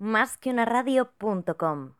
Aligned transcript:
Más 0.00 0.38
que 0.38 0.48
una 0.48 0.64
radio.com. 0.64 1.92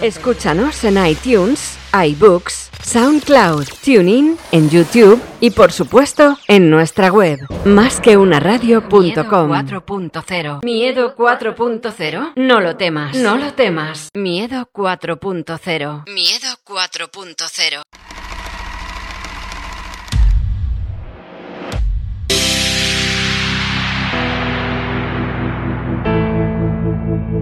Escúchanos 0.00 0.82
en 0.82 1.06
iTunes, 1.06 1.78
iBooks, 1.92 2.70
SoundCloud, 2.82 3.68
TuneIn, 3.84 4.36
en 4.50 4.68
YouTube 4.68 5.22
y 5.38 5.50
por 5.50 5.70
supuesto 5.70 6.36
en 6.48 6.70
nuestra 6.70 7.12
web, 7.12 7.38
másqueunaradio.com. 7.64 9.50
Miedo 9.50 9.64
4.0. 9.70 10.64
Miedo 10.64 11.14
4.0. 11.14 12.32
No 12.34 12.60
lo 12.60 12.76
temas, 12.76 13.16
no 13.16 13.36
lo 13.36 13.54
temas. 13.54 14.08
Miedo 14.14 14.68
4.0. 14.72 16.10
Miedo 16.10 16.48
4.0. 16.66 17.82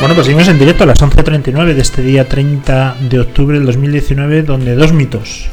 Bueno, 0.00 0.14
pues 0.14 0.26
seguimos 0.26 0.48
en 0.48 0.58
directo 0.58 0.84
a 0.84 0.86
las 0.86 1.02
11.39 1.02 1.74
de 1.74 1.80
este 1.80 2.02
día 2.02 2.28
30 2.28 2.96
de 3.08 3.20
octubre 3.20 3.56
del 3.56 3.66
2019, 3.66 4.42
donde 4.42 4.74
dos 4.74 4.92
mitos 4.92 5.46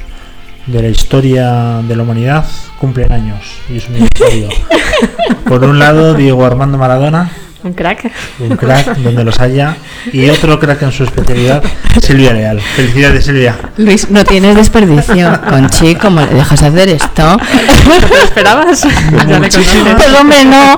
de 0.65 0.81
la 0.81 0.87
historia 0.87 1.81
de 1.87 1.95
la 1.95 2.03
humanidad 2.03 2.45
cumplen 2.79 3.11
años. 3.11 3.43
Y 3.69 3.77
es 3.77 3.87
un 3.89 3.95
aniversario. 3.95 4.49
Por 5.47 5.63
un 5.63 5.79
lado, 5.79 6.13
Diego 6.13 6.45
Armando 6.45 6.77
Maradona, 6.77 7.31
Un 7.67 7.73
crack. 7.73 8.09
un 8.39 8.55
crack 8.55 8.95
donde 8.99 9.25
los 9.25 9.41
haya, 9.41 9.75
y 10.13 10.29
otro 10.29 10.57
crack 10.57 10.83
en 10.83 10.91
su 10.93 11.03
especialidad, 11.03 11.61
Silvia 12.01 12.31
Leal. 12.31 12.61
Felicidades, 12.61 13.25
Silvia. 13.25 13.57
Luis, 13.75 14.09
no 14.09 14.23
tienes 14.23 14.55
desperdicio. 14.55 15.37
Conchi, 15.49 15.95
¿cómo 15.95 16.21
le 16.21 16.33
dejas 16.33 16.63
hacer 16.63 16.87
esto? 16.87 17.37
¿Te 17.37 18.07
lo 18.07 18.23
esperabas? 18.23 18.85
Muchísimas. 19.27 19.95
Pues 19.95 20.13
hombre, 20.17 20.45
no. 20.45 20.77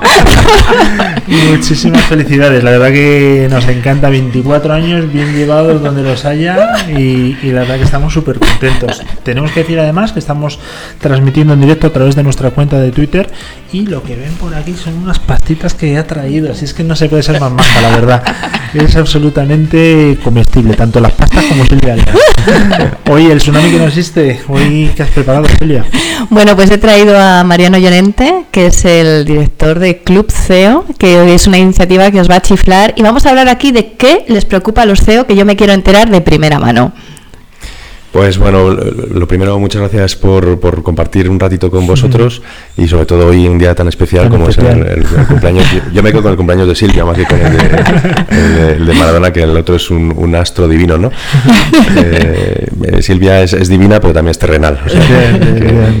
Muchísimas 1.52 2.02
felicidades, 2.06 2.64
la 2.64 2.72
verdad 2.72 2.90
que 2.90 3.46
nos 3.48 3.68
encanta 3.68 4.08
24 4.08 4.72
años 4.72 5.12
bien 5.12 5.32
llevados 5.32 5.80
donde 5.80 6.02
los 6.02 6.24
haya 6.24 6.88
y, 6.88 7.36
y 7.40 7.52
la 7.52 7.60
verdad 7.60 7.76
que 7.76 7.84
estamos 7.84 8.12
súper 8.12 8.40
contentos. 8.40 9.00
Tenemos 9.22 9.52
que 9.52 9.60
decir 9.60 9.78
además 9.78 10.10
que 10.10 10.18
estamos 10.18 10.58
transmitiendo 11.00 11.54
en 11.54 11.60
directo 11.60 11.86
a 11.86 11.90
través 11.90 12.16
de 12.16 12.24
nuestra 12.24 12.50
cuenta 12.50 12.80
de 12.80 12.90
Twitter 12.90 13.30
y 13.72 13.86
lo 13.86 14.02
que 14.02 14.16
ven 14.16 14.32
por 14.34 14.54
aquí 14.54 14.74
son 14.74 14.94
unas 14.96 15.20
pastitas 15.20 15.74
que 15.74 15.96
ha 15.96 16.06
traído, 16.06 16.50
así 16.50 16.64
es 16.64 16.74
que 16.74 16.79
no 16.84 16.96
se 16.96 17.08
puede 17.08 17.22
ser 17.22 17.40
más 17.40 17.52
maja, 17.52 17.80
la 17.80 17.90
verdad. 17.90 18.22
Es 18.74 18.94
absolutamente 18.96 20.18
comestible, 20.22 20.74
tanto 20.74 21.00
las 21.00 21.12
pastas 21.12 21.44
como 21.46 21.64
Silvia. 21.64 21.96
Oye, 23.10 23.32
el 23.32 23.38
tsunami 23.38 23.70
que 23.70 23.78
no 23.78 23.86
existe, 23.86 24.40
hoy 24.48 24.92
¿qué 24.94 25.02
has 25.02 25.10
preparado, 25.10 25.46
Silvia? 25.58 25.84
Bueno, 26.30 26.54
pues 26.54 26.70
he 26.70 26.78
traído 26.78 27.18
a 27.18 27.42
Mariano 27.42 27.78
Llorente, 27.78 28.44
que 28.52 28.66
es 28.66 28.84
el 28.84 29.24
director 29.24 29.78
de 29.78 29.98
Club 29.98 30.30
CEO, 30.30 30.84
que 30.98 31.34
es 31.34 31.46
una 31.46 31.58
iniciativa 31.58 32.10
que 32.10 32.20
os 32.20 32.30
va 32.30 32.36
a 32.36 32.42
chiflar. 32.42 32.94
Y 32.96 33.02
vamos 33.02 33.26
a 33.26 33.30
hablar 33.30 33.48
aquí 33.48 33.72
de 33.72 33.92
qué 33.94 34.24
les 34.28 34.44
preocupa 34.44 34.82
a 34.82 34.86
los 34.86 35.00
CEO, 35.00 35.26
que 35.26 35.34
yo 35.34 35.44
me 35.44 35.56
quiero 35.56 35.72
enterar 35.72 36.08
de 36.10 36.20
primera 36.20 36.58
mano. 36.58 36.92
Pues 38.12 38.38
bueno, 38.38 38.70
lo 38.70 39.28
primero, 39.28 39.56
muchas 39.60 39.82
gracias 39.82 40.16
por, 40.16 40.58
por 40.58 40.82
compartir 40.82 41.30
un 41.30 41.38
ratito 41.38 41.70
con 41.70 41.86
vosotros 41.86 42.42
y 42.76 42.88
sobre 42.88 43.06
todo 43.06 43.28
hoy 43.28 43.46
un 43.46 43.56
día 43.56 43.72
tan 43.76 43.86
especial 43.86 44.24
Tan 44.24 44.32
como 44.32 44.48
especial. 44.48 44.80
es 44.80 44.86
el, 44.86 44.92
el- 45.04 45.20
el 45.20 45.26
cumpleaños. 45.28 45.64
Yo 45.94 46.02
me 46.02 46.10
quedo 46.10 46.22
con 46.22 46.32
el 46.32 46.36
cumpleaños 46.36 46.66
de 46.66 46.74
Silvia 46.74 47.04
más 47.04 47.16
que 47.16 47.24
con 47.24 47.38
el 47.40 47.52
de, 47.56 47.58
el 48.30 48.54
de- 48.56 48.72
el 48.78 48.86
de 48.86 48.94
Maradona, 48.94 49.32
que 49.32 49.44
el 49.44 49.56
otro 49.56 49.76
es 49.76 49.88
un, 49.92 50.12
un 50.16 50.34
astro 50.34 50.66
divino, 50.66 50.98
¿no? 50.98 51.10
Eh, 51.96 52.66
eh, 52.84 53.02
Silvia 53.02 53.42
es, 53.42 53.52
es 53.52 53.68
divina, 53.68 54.00
pero 54.00 54.12
también 54.12 54.30
es 54.30 54.38
terrenal. 54.38 54.78
o 54.84 54.88
sea, 54.88 55.00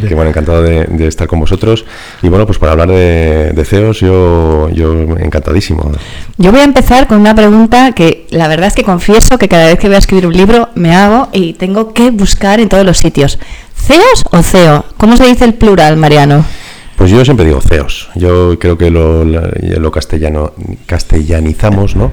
que, 0.08 0.14
bueno, 0.14 0.30
encantado 0.30 0.62
de, 0.62 0.84
de 0.86 1.06
estar 1.06 1.26
con 1.26 1.40
vosotros. 1.40 1.84
Y 2.22 2.28
bueno, 2.28 2.46
pues 2.46 2.58
para 2.58 2.72
hablar 2.72 2.88
de, 2.88 3.52
de 3.54 3.64
CEOs, 3.64 4.00
yo, 4.00 4.68
yo 4.72 4.92
encantadísimo. 5.18 5.92
Yo 6.38 6.50
voy 6.52 6.60
a 6.60 6.64
empezar 6.64 7.06
con 7.06 7.18
una 7.20 7.34
pregunta 7.34 7.92
que 7.92 8.19
la 8.30 8.48
verdad 8.48 8.68
es 8.68 8.74
que 8.74 8.82
confieso 8.84 9.38
que 9.38 9.48
cada 9.48 9.66
vez 9.66 9.78
que 9.78 9.86
voy 9.88 9.96
a 9.96 9.98
escribir 9.98 10.26
un 10.26 10.32
libro 10.36 10.68
me 10.74 10.94
hago 10.94 11.28
y 11.32 11.54
tengo 11.54 11.92
que 11.92 12.10
buscar 12.10 12.60
en 12.60 12.68
todos 12.68 12.84
los 12.84 12.98
sitios. 12.98 13.38
¿CEOs 13.74 14.24
o 14.30 14.42
CEO? 14.42 14.84
¿Cómo 14.96 15.16
se 15.16 15.26
dice 15.26 15.44
el 15.44 15.54
plural, 15.54 15.96
Mariano? 15.96 16.44
Pues 16.96 17.10
yo 17.10 17.24
siempre 17.24 17.46
digo 17.46 17.60
CEOs. 17.62 18.10
Yo 18.14 18.58
creo 18.58 18.76
que 18.76 18.90
lo, 18.90 19.24
la- 19.24 19.50
lo 19.78 19.90
castellano, 19.90 20.52
castellanizamos, 20.86 21.96
¿no? 21.96 22.12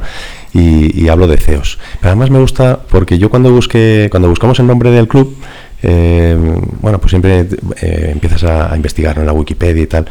Y, 0.54 1.04
y 1.04 1.10
hablo 1.10 1.28
de 1.28 1.38
CEOs. 1.38 1.78
Pero 2.00 2.12
además 2.12 2.30
me 2.32 2.40
gusta 2.40 2.80
porque 2.90 3.18
yo 3.18 3.30
cuando 3.30 3.52
busqué, 3.52 4.08
cuando 4.10 4.30
buscamos 4.30 4.60
el 4.60 4.68
nombre 4.68 4.90
del 4.92 5.08
club, 5.08 5.36
eh, 5.84 6.38
bueno, 6.82 7.00
pues 7.00 7.12
siempre 7.12 7.48
eh, 7.82 8.10
empiezas 8.14 8.44
a, 8.46 8.72
a 8.72 8.76
investigar 8.76 9.18
en 9.20 9.26
la 9.26 9.34
Wikipedia 9.34 9.84
y 9.84 9.88
tal. 9.88 10.06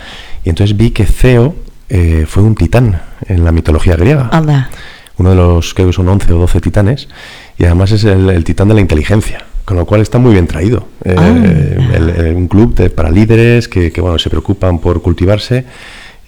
Y 0.44 0.50
entonces 0.50 0.76
vi 0.76 0.90
que 0.90 1.06
CEO 1.06 1.54
eh, 1.88 2.26
fue 2.28 2.42
un 2.42 2.54
titán 2.54 3.00
en 3.26 3.44
la 3.44 3.52
mitología 3.52 3.96
griega 3.96 4.28
Anda. 4.32 4.70
Uno 5.19 5.31
de 5.31 5.37
los 5.37 5.75
creo 5.75 5.87
que 5.88 5.93
son 5.93 6.09
11 6.09 6.32
o 6.32 6.38
12 6.38 6.60
titanes, 6.60 7.09
y 7.59 7.65
además 7.65 7.93
es 7.93 8.04
el, 8.04 8.28
el 8.31 8.44
titán 8.44 8.69
de 8.69 8.75
la 8.75 8.81
inteligencia, 8.81 9.44
con 9.65 9.77
lo 9.77 9.87
cual 9.87 10.00
está 10.03 10.19
muy 10.19 10.32
bien 10.32 10.47
traído. 10.47 10.88
Eh, 11.04 11.15
Ah. 11.19 11.27
el- 11.94 12.10
el- 12.10 12.34
un 12.37 12.49
club 12.49 12.75
de, 12.75 12.91
para 12.91 13.10
líderes 13.10 13.69
que, 13.69 13.91
que, 13.93 14.00
bueno, 14.00 14.19
se 14.19 14.28
preocupan 14.31 14.78
por 14.78 15.00
cultivarse. 15.03 15.65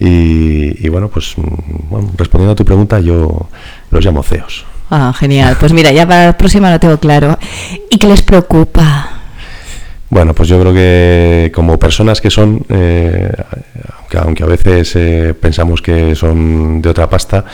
Y, 0.00 0.86
y, 0.86 0.88
bueno, 0.90 1.08
pues 1.08 1.34
mm, 1.36 1.90
bueno, 1.90 2.10
respondiendo 2.16 2.52
a 2.52 2.56
tu 2.56 2.64
pregunta, 2.64 3.00
yo 3.00 3.48
los 3.90 4.04
llamo 4.04 4.22
CEOs. 4.22 4.64
Ah, 4.90 5.12
genial. 5.18 5.56
Pues 5.58 5.72
mira, 5.72 5.90
ya 5.92 6.06
para 6.06 6.26
la 6.26 6.38
próxima 6.38 6.70
lo 6.70 6.78
tengo 6.78 6.98
claro. 6.98 7.36
¿Y 7.90 7.98
qué 7.98 8.06
les 8.06 8.22
preocupa? 8.22 9.17
Bueno, 10.10 10.32
pues 10.32 10.48
yo 10.48 10.58
creo 10.58 10.72
que 10.72 11.52
como 11.54 11.78
personas 11.78 12.22
que 12.22 12.30
son, 12.30 12.64
eh, 12.70 13.30
aunque, 13.98 14.18
aunque 14.18 14.42
a 14.42 14.46
veces 14.46 14.96
eh, 14.96 15.34
pensamos 15.38 15.82
que 15.82 16.14
son 16.14 16.80
de 16.80 16.88
otra 16.88 17.10
pasta, 17.10 17.44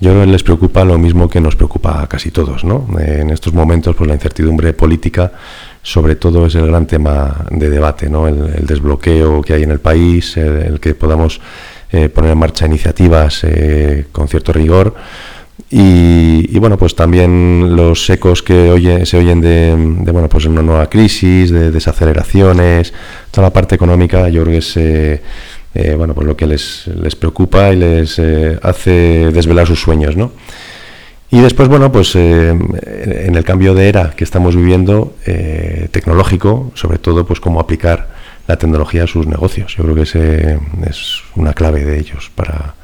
yo 0.00 0.24
les 0.24 0.42
preocupa 0.42 0.84
lo 0.86 0.96
mismo 0.96 1.28
que 1.28 1.38
nos 1.38 1.54
preocupa 1.54 2.02
a 2.02 2.06
casi 2.08 2.30
todos, 2.30 2.64
¿no? 2.64 2.86
Eh, 2.98 3.18
en 3.20 3.30
estos 3.30 3.52
momentos, 3.52 3.94
pues 3.94 4.08
la 4.08 4.14
incertidumbre 4.14 4.72
política, 4.72 5.32
sobre 5.82 6.16
todo, 6.16 6.46
es 6.46 6.54
el 6.54 6.66
gran 6.68 6.86
tema 6.86 7.44
de 7.50 7.68
debate, 7.68 8.08
¿no? 8.08 8.26
El, 8.26 8.64
desbloqueo 8.66 9.42
que 9.42 9.52
hay 9.52 9.64
en 9.64 9.70
el 9.70 9.80
país, 9.80 10.38
el, 10.38 10.62
el 10.62 10.80
que 10.80 10.94
podamos 10.94 11.42
eh, 11.92 12.08
poner 12.08 12.32
en 12.32 12.38
marcha 12.38 12.64
iniciativas 12.64 13.46
con 14.12 14.28
cierto 14.28 14.52
rigor. 14.54 14.94
Y, 15.70 16.54
y, 16.54 16.58
bueno, 16.58 16.78
pues 16.78 16.94
también 16.94 17.76
los 17.76 18.08
ecos 18.08 18.42
que 18.42 18.70
oye, 18.70 19.04
se 19.04 19.18
oyen 19.18 19.40
de, 19.40 19.74
bueno, 20.12 20.28
pues 20.28 20.46
una 20.46 20.62
nueva 20.62 20.88
crisis, 20.88 21.50
de 21.50 21.70
desaceleraciones, 21.70 22.94
toda 23.30 23.48
la 23.48 23.52
parte 23.52 23.74
económica, 23.74 24.28
yo 24.28 24.42
creo 24.42 24.52
que 24.52 24.58
es 24.58 24.76
eh, 24.76 25.20
eh, 25.74 25.94
bueno, 25.94 26.14
pues 26.14 26.26
lo 26.26 26.36
que 26.36 26.46
les, 26.46 26.86
les 26.88 27.14
preocupa 27.14 27.72
y 27.72 27.76
les 27.76 28.18
eh, 28.18 28.58
hace 28.62 29.30
desvelar 29.30 29.66
sus 29.66 29.80
sueños, 29.80 30.16
¿no? 30.16 30.32
Y 31.30 31.40
después, 31.40 31.68
bueno, 31.68 31.92
pues 31.92 32.16
eh, 32.16 32.48
en 32.48 33.34
el 33.34 33.44
cambio 33.44 33.74
de 33.74 33.88
era 33.88 34.10
que 34.10 34.24
estamos 34.24 34.56
viviendo, 34.56 35.14
tecnológico, 35.92 36.72
sobre 36.74 36.98
todo, 36.98 37.26
pues 37.26 37.38
cómo 37.38 37.60
aplicar 37.60 38.08
la 38.46 38.56
tecnología 38.56 39.04
a 39.04 39.06
sus 39.06 39.26
negocios. 39.26 39.76
Yo 39.76 39.84
creo 39.84 39.94
que 39.94 40.02
ese 40.02 40.58
es 40.88 41.20
una 41.36 41.52
clave 41.52 41.84
de 41.84 42.00
ellos 42.00 42.30
para, 42.34 42.74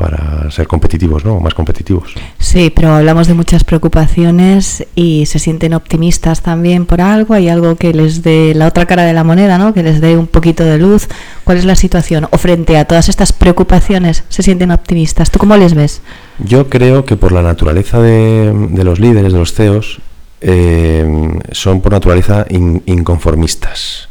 para 0.00 0.50
ser 0.50 0.66
competitivos, 0.66 1.26
¿no? 1.26 1.40
Más 1.40 1.52
competitivos. 1.52 2.14
Sí, 2.38 2.72
pero 2.74 2.94
hablamos 2.94 3.28
de 3.28 3.34
muchas 3.34 3.64
preocupaciones 3.64 4.86
y 4.94 5.26
se 5.26 5.38
sienten 5.38 5.74
optimistas 5.74 6.40
también 6.40 6.86
por 6.86 7.02
algo. 7.02 7.34
Hay 7.34 7.50
algo 7.50 7.76
que 7.76 7.92
les 7.92 8.22
dé 8.22 8.54
la 8.54 8.66
otra 8.66 8.86
cara 8.86 9.04
de 9.04 9.12
la 9.12 9.24
moneda, 9.24 9.58
¿no? 9.58 9.74
Que 9.74 9.82
les 9.82 10.00
dé 10.00 10.16
un 10.16 10.26
poquito 10.26 10.64
de 10.64 10.78
luz. 10.78 11.06
¿Cuál 11.44 11.58
es 11.58 11.66
la 11.66 11.76
situación? 11.76 12.28
O 12.30 12.38
frente 12.38 12.78
a 12.78 12.86
todas 12.86 13.10
estas 13.10 13.34
preocupaciones, 13.34 14.24
se 14.30 14.42
sienten 14.42 14.70
optimistas. 14.70 15.30
¿Tú 15.30 15.38
cómo 15.38 15.54
les 15.58 15.74
ves? 15.74 16.00
Yo 16.38 16.70
creo 16.70 17.04
que 17.04 17.16
por 17.16 17.32
la 17.32 17.42
naturaleza 17.42 18.00
de, 18.00 18.54
de 18.70 18.84
los 18.84 19.00
líderes, 19.00 19.34
de 19.34 19.38
los 19.38 19.52
CEOs, 19.52 20.00
eh, 20.40 21.38
son 21.52 21.82
por 21.82 21.92
naturaleza 21.92 22.46
in, 22.48 22.82
inconformistas. 22.86 24.08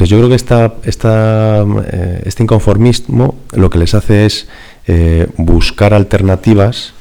Entonces 0.00 0.08
yo 0.08 0.16
creo 0.18 0.28
que 0.30 0.34
esta, 0.34 0.74
esta, 0.84 1.62
eh, 1.92 2.22
este 2.24 2.42
inconformismo 2.42 3.34
lo 3.52 3.68
que 3.68 3.78
les 3.78 3.92
hace 3.92 4.24
es 4.24 4.48
eh, 4.86 5.26
buscar 5.36 5.94
alternativas 5.94 6.94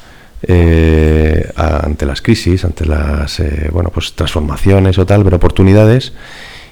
eh, 0.44 1.52
ante 1.56 2.06
las 2.06 2.22
crisis, 2.22 2.64
ante 2.66 2.86
las 2.86 3.40
eh, 3.40 3.70
bueno, 3.72 3.90
pues 3.90 4.14
transformaciones 4.14 4.98
o 4.98 5.06
tal, 5.06 5.24
pero 5.24 5.38
oportunidades. 5.38 6.14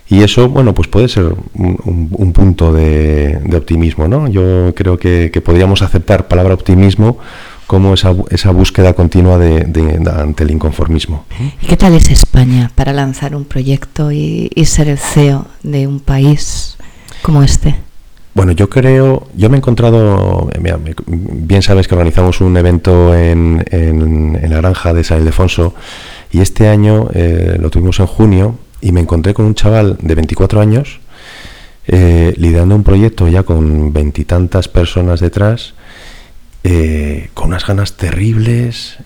Y 0.09 0.23
eso, 0.23 0.47
bueno, 0.47 0.73
pues 0.73 0.87
puede 0.87 1.09
ser 1.09 1.25
un, 1.25 1.77
un, 1.83 2.07
un 2.11 2.31
punto 2.31 2.71
de, 2.71 3.39
de, 3.43 3.57
optimismo, 3.57 4.07
¿no? 4.07 4.29
Yo 4.29 4.73
creo 4.73 4.97
que, 4.97 5.29
podríamos 5.43 5.81
aceptar 5.81 6.29
palabra 6.29 6.53
optimismo 6.53 7.17
como 7.67 7.93
esa, 7.93 8.15
esa 8.29 8.51
búsqueda 8.51 8.93
continua 8.93 9.37
de, 9.37 9.65
de- 9.65 10.09
ante 10.09 10.45
el 10.45 10.51
inconformismo. 10.51 11.25
¿Y 11.61 11.65
qué 11.67 11.75
tal 11.75 11.93
es 11.93 12.09
España 12.09 12.71
para 12.73 12.93
lanzar 12.93 13.35
un 13.35 13.43
proyecto 13.43 14.09
y, 14.13 14.49
y 14.55 14.63
ser 14.63 14.87
el 14.87 14.97
CEO 14.97 15.45
de 15.63 15.87
un 15.87 15.99
país 15.99 16.77
como 17.21 17.43
este? 17.43 17.75
Bueno, 18.37 18.51
yo 18.51 18.69
creo, 18.69 19.27
yo 19.35 19.49
me 19.49 19.57
he 19.57 19.59
encontrado, 19.59 20.47
eh, 20.53 20.59
mira, 20.61 20.77
bien 21.07 21.63
sabes 21.63 21.87
que 21.87 21.95
organizamos 21.95 22.39
un 22.39 22.55
evento 22.55 23.15
en, 23.15 23.65
en- 23.71 24.37
en 24.39 24.49
la 24.51 24.57
granja 24.57 24.93
de 24.93 25.03
San 25.03 25.17
Ildefonso 25.21 25.73
y 26.31 26.41
este 26.41 26.67
año 26.67 27.09
eh, 27.15 27.57
lo 27.59 27.71
tuvimos 27.71 27.99
en 27.99 28.05
junio 28.05 28.59
y 28.79 28.91
me 28.91 29.01
encontré 29.01 29.33
con 29.33 29.45
un 29.45 29.55
chaval 29.55 29.97
de 29.99 30.13
24 30.13 30.61
años 30.61 30.99
eh, 31.87 32.35
liderando 32.37 32.75
un 32.75 32.83
proyecto 32.83 33.27
ya 33.27 33.41
con 33.41 33.91
veintitantas 33.91 34.67
personas 34.67 35.19
detrás, 35.19 35.73
con 37.33 37.47
unas 37.47 37.65
ganas 37.65 37.93
terribles, 37.93 38.97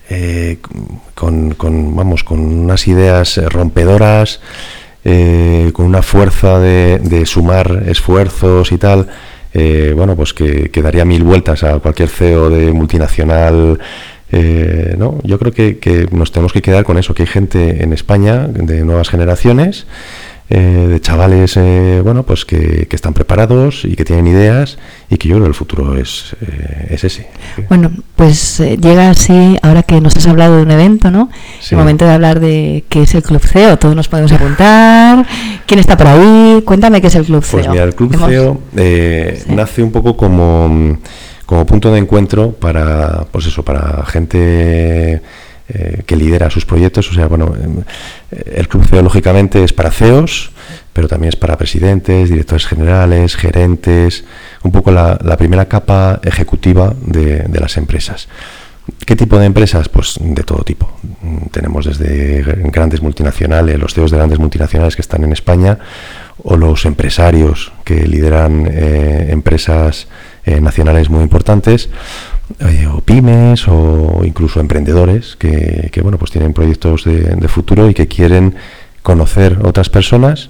con, 1.13 1.54
con, 1.54 1.95
vamos, 1.95 2.24
con 2.24 2.39
unas 2.39 2.88
ideas 2.88 3.38
rompedoras, 3.50 4.39
eh, 5.03 5.71
con 5.74 5.86
una 5.86 6.01
fuerza 6.01 6.59
de, 6.59 7.24
sumar 7.25 7.83
esfuerzos 7.88 8.71
y 8.71 8.77
tal. 8.77 9.07
eh, 9.53 9.94
bueno, 9.95 10.15
pues 10.15 10.33
que, 10.33 10.69
que 10.69 10.81
daría 10.81 11.06
mil 11.06 11.24
vueltas 11.24 11.63
a 11.63 11.80
cualquier 11.80 12.09
CEO 12.09 12.50
de 12.50 12.71
multinacional. 12.71 13.80
eh, 14.31 14.95
no, 14.98 15.19
yo 15.24 15.38
creo 15.39 15.51
que, 15.51 15.77
que 15.80 16.07
nos 16.12 16.31
tenemos 16.31 16.53
que 16.53 16.62
quedar 16.62 16.86
con 16.86 16.98
eso, 16.98 17.13
que 17.13 17.24
hay 17.24 17.27
gente 17.27 17.83
en 17.83 17.94
España 17.94 18.48
de 18.48 18.86
nuevas 18.86 19.09
generaciones 19.09 19.86
eh, 20.53 20.88
de 20.89 21.00
chavales 21.00 21.56
eh, 21.57 22.01
bueno 22.03 22.24
pues 22.24 22.44
que, 22.45 22.86
que 22.89 22.95
están 22.95 23.13
preparados 23.13 23.86
y 23.86 23.95
que 23.95 24.03
tienen 24.03 24.27
ideas 24.27 24.77
y 25.09 25.18
que 25.18 25.30
yo 25.30 25.36
creo 25.36 25.45
que 25.45 25.48
el 25.50 25.53
futuro 25.56 25.98
es, 25.98 26.36
eh, 26.42 26.88
es 26.92 27.03
ese 27.06 27.27
Bueno, 27.69 27.89
pues 28.15 28.59
eh, 28.59 28.77
llega 28.77 29.09
así, 29.09 29.57
ahora 29.62 29.83
que 29.83 30.00
nos 30.01 30.15
has 30.18 30.27
hablado 30.27 30.57
de 30.57 30.63
un 30.63 30.71
evento, 30.71 31.09
¿no? 31.09 31.30
Sí. 31.62 31.74
El 31.75 31.80
momento 31.80 32.06
de 32.06 32.12
hablar 32.12 32.39
de 32.39 32.83
qué 32.89 33.03
es 33.03 33.15
el 33.15 33.24
Club 33.24 33.42
CEO. 33.42 33.77
Todos 33.80 33.95
nos 33.95 34.07
podemos 34.07 34.31
apuntar. 34.31 35.25
¿Quién 35.65 35.80
está 35.80 35.95
por 35.98 36.07
ahí? 36.07 36.62
Cuéntame 36.65 37.01
qué 37.01 37.07
es 37.07 37.15
el 37.15 37.25
Club 37.25 37.44
pues 37.50 37.63
CEO. 37.63 37.71
mira 37.71 37.83
el 37.86 37.95
club 37.95 38.13
Hemos- 38.13 38.30
CEO 38.30 38.62
eh, 38.77 39.42
Sí. 39.45 39.51
nace 39.54 39.81
un 39.83 39.92
poco 39.92 40.15
como 40.18 40.97
como 41.45 41.65
punto 41.65 41.92
de 41.92 42.00
encuentro 42.00 42.51
para 42.51 43.25
pues 43.31 43.45
eso 43.47 43.63
para 43.63 44.06
gente 44.06 45.21
eh, 45.73 46.03
que 46.06 46.15
lidera 46.15 46.50
sus 46.50 46.65
proyectos. 46.65 47.09
O 47.09 47.13
sea 47.13 47.27
bueno 47.27 47.53
em, 47.62 47.83
el 48.31 48.68
club 48.68 48.85
CEO 48.85 49.01
lógicamente 49.01 49.63
es 49.63 49.73
para 49.73 49.91
CEOs 49.91 50.51
pero 50.94 51.07
también 51.07 51.29
es 51.29 51.35
para 51.38 51.57
presidentes 51.57 52.29
directores 52.29 52.65
generales 52.65 53.35
gerentes 53.35 54.25
un 54.63 54.71
poco 54.71 54.91
la, 54.91 55.18
primera 55.38 55.65
capa 55.65 56.19
ejecutiva 56.23 56.94
de 57.06 57.59
las 57.59 57.77
empresas 57.77 58.27
¿Qué 59.05 59.15
tipo 59.15 59.38
de 59.38 59.45
empresas? 59.45 59.89
Pues 59.89 60.15
de 60.19 60.43
todo 60.43 60.63
tipo. 60.63 60.91
Mm, 61.21 61.47
Tenemos 61.51 61.85
desde 61.85 62.43
grandes 62.71 63.01
multinacionales, 63.01 63.79
los 63.79 63.93
CEOs 63.93 64.11
de 64.11 64.17
grandes 64.17 64.39
multinacionales 64.39 64.95
que 64.95 65.01
están 65.01 65.23
en 65.23 65.33
España, 65.33 65.77
o 66.43 66.57
los 66.57 66.85
empresarios 66.85 67.71
que 67.83 68.07
lideran 68.07 68.67
eh, 68.69 69.27
empresas 69.31 70.07
eh, 70.45 70.61
nacionales 70.61 71.09
muy 71.09 71.23
importantes, 71.23 71.89
eh, 72.59 72.88
o 72.88 73.01
pymes, 73.01 73.67
o 73.67 74.21
incluso 74.23 74.59
emprendedores 74.59 75.35
que, 75.37 75.99
bueno, 76.01 76.17
pues 76.17 76.31
tienen 76.31 76.53
proyectos 76.53 77.05
de, 77.05 77.35
de 77.35 77.47
futuro 77.47 77.89
y 77.89 77.94
que 77.94 78.07
quieren 78.07 78.55
conocer 79.01 79.59
otras 79.63 79.89
personas 79.89 80.49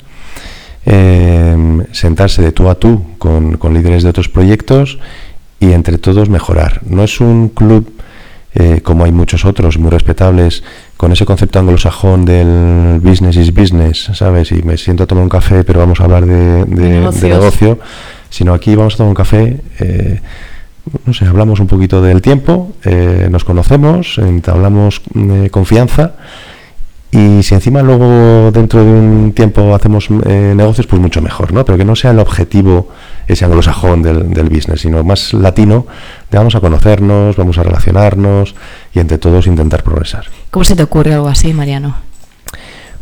eh, 0.85 1.85
sentarse 1.91 2.41
de 2.41 2.51
tú 2.51 2.69
a 2.69 2.75
tú 2.75 3.05
con, 3.17 3.57
con 3.57 3.73
líderes 3.73 4.03
de 4.03 4.09
otros 4.09 4.29
proyectos 4.29 4.99
y 5.59 5.73
entre 5.73 5.97
todos 5.97 6.29
mejorar. 6.29 6.81
No 6.85 7.03
es 7.03 7.19
un 7.21 7.49
club 7.49 8.00
eh, 8.53 8.81
como 8.83 9.05
hay 9.05 9.11
muchos 9.11 9.45
otros 9.45 9.77
muy 9.77 9.89
respetables 9.89 10.63
con 10.97 11.11
ese 11.11 11.25
concepto 11.25 11.59
anglosajón 11.59 12.25
del 12.25 12.99
business 13.01 13.37
is 13.37 13.53
business, 13.53 14.09
¿sabes? 14.13 14.51
Y 14.51 14.61
me 14.63 14.77
siento 14.77 15.03
a 15.03 15.07
tomar 15.07 15.23
un 15.23 15.29
café, 15.29 15.63
pero 15.63 15.79
vamos 15.79 15.99
a 16.01 16.03
hablar 16.03 16.25
de, 16.25 16.65
de- 16.65 16.99
de 17.21 17.29
negocio, 17.29 17.79
sino 18.29 18.53
aquí 18.53 18.75
vamos 18.75 18.95
a 18.95 18.97
tomar 18.97 19.09
un 19.09 19.15
café. 19.15 19.61
eh, 19.79 20.19
no 21.05 21.13
sé, 21.13 21.25
hablamos 21.25 21.59
un 21.59 21.67
poquito 21.67 22.01
del 22.01 22.21
tiempo, 22.21 22.71
eh, 22.83 23.27
nos 23.31 23.43
conocemos, 23.45 24.17
entablamos 24.17 25.01
eh, 25.15 25.49
confianza 25.51 26.13
y 27.11 27.43
si 27.43 27.53
encima 27.53 27.81
luego 27.81 28.51
dentro 28.51 28.83
de 28.83 28.89
un 28.89 29.33
tiempo 29.33 29.75
hacemos 29.75 30.07
eh, 30.25 30.53
negocios, 30.55 30.87
pues 30.87 31.01
mucho 31.01 31.21
mejor, 31.21 31.51
¿no? 31.53 31.63
Pero 31.65 31.77
que 31.77 31.85
no 31.85 31.95
sea 31.95 32.11
el 32.11 32.19
objetivo 32.19 32.89
ese 33.27 33.45
anglosajón 33.45 34.01
del, 34.03 34.33
del 34.33 34.49
business, 34.49 34.81
sino 34.81 35.03
más 35.03 35.33
latino, 35.33 35.85
de 36.29 36.37
vamos 36.37 36.55
a 36.55 36.59
conocernos, 36.59 37.35
vamos 37.35 37.57
a 37.57 37.63
relacionarnos 37.63 38.55
y 38.93 38.99
entre 38.99 39.17
todos 39.17 39.47
intentar 39.47 39.83
progresar. 39.83 40.25
¿Cómo 40.49 40.63
se 40.65 40.75
te 40.75 40.83
ocurre 40.83 41.13
algo 41.13 41.27
así, 41.27 41.53
Mariano? 41.53 41.95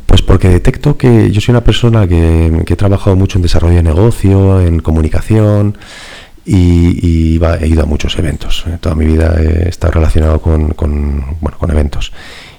Pues 0.05 0.21
porque 0.23 0.49
detecto 0.49 0.97
que 0.97 1.29
yo 1.31 1.39
soy 1.39 1.51
una 1.53 1.63
persona 1.63 2.07
que, 2.07 2.63
que 2.65 2.73
he 2.73 2.77
trabajado 2.77 3.15
mucho 3.15 3.37
en 3.37 3.43
desarrollo 3.43 3.75
de 3.75 3.83
negocio, 3.83 4.59
en 4.59 4.79
comunicación 4.79 5.77
y, 6.45 7.33
y 7.35 7.37
va- 7.37 7.57
he 7.57 7.67
ido 7.67 7.83
a 7.83 7.85
muchos 7.85 8.17
eventos. 8.17 8.65
Toda 8.81 8.95
mi 8.95 9.05
vida 9.05 9.35
he 9.39 9.69
estado 9.69 9.93
relacionado 9.93 10.41
con, 10.41 10.71
con, 10.71 11.37
bueno, 11.41 11.57
con 11.59 11.69
eventos. 11.69 12.11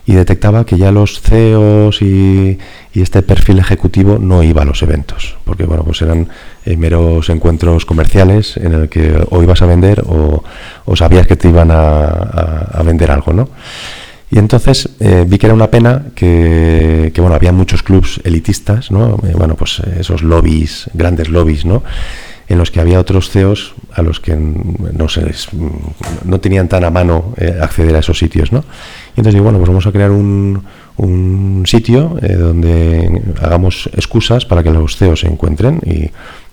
Y 0.07 0.15
detectaba 0.15 0.65
que 0.65 0.79
ya 0.79 0.91
los 0.91 1.21
CEOs 1.21 2.03
y, 2.03 2.59
este 2.95 3.23
perfil 3.23 3.59
ejecutivo 3.59 4.19
no 4.19 4.43
iba 4.43 4.63
a 4.63 4.65
los 4.65 4.83
eventos, 4.83 5.37
porque 5.45 5.65
bueno, 5.65 5.85
pues 5.85 6.03
eran 6.03 6.29
eh, 6.67 6.77
meros 6.77 7.29
encuentros 7.31 7.87
comerciales 7.87 8.57
en 8.57 8.73
el 8.75 8.89
que 8.89 9.25
o 9.31 9.43
ibas 9.43 9.63
a 9.63 9.67
vender 9.67 10.03
o, 10.07 10.43
sabías 10.97 11.27
que 11.27 11.37
te 11.37 11.49
iban 11.49 11.71
a, 11.71 12.83
vender 12.85 13.11
algo, 13.11 13.33
¿no? 13.33 13.49
Y 14.31 14.39
entonces 14.39 14.89
eh, 15.01 15.25
vi 15.27 15.39
que 15.39 15.47
era 15.47 15.55
una 15.55 15.71
pena 15.71 16.07
que, 16.15 17.13
bueno, 17.17 17.35
había 17.35 17.53
muchos 17.53 17.83
clubs 17.83 18.21
elitistas, 18.25 18.91
¿no? 18.91 19.19
Eh, 19.25 19.33
bueno, 19.35 19.57
pues 19.57 19.81
esos 19.99 20.23
lobbies, 20.23 20.91
grandes 20.95 21.29
lobbies, 21.29 21.65
¿no? 21.65 21.83
En 22.51 22.59
los 22.59 22.73
que 22.73 22.81
había 22.81 22.99
otros 22.99 23.31
CEOs 23.31 23.75
a 23.93 24.03
los 24.03 24.19
que 24.19 24.37
no 24.37 25.09
se 25.09 25.33
no 26.25 26.41
tenían 26.41 26.67
tan 26.67 26.83
a 26.83 26.91
mano 26.91 27.33
eh, 27.37 27.57
acceder 27.63 27.95
a 27.95 28.01
esos 28.01 28.19
sitios, 28.19 28.51
¿no? 28.51 28.65
Y 29.17 29.21
entonces 29.21 29.35
digo, 29.35 29.45
bueno, 29.45 29.59
pues 29.59 29.69
vamos 29.69 29.87
a 29.87 29.93
crear 29.93 30.11
un, 30.11 30.65
un 30.97 31.63
sitio 31.67 32.19
eh, 32.21 32.35
donde 32.35 33.23
hagamos 33.41 33.89
excusas 33.95 34.47
para 34.47 34.65
que 34.65 34.71
los 34.71 34.97
CEOs 34.97 35.21
se 35.21 35.29
encuentren 35.29 35.81
y 35.87 36.11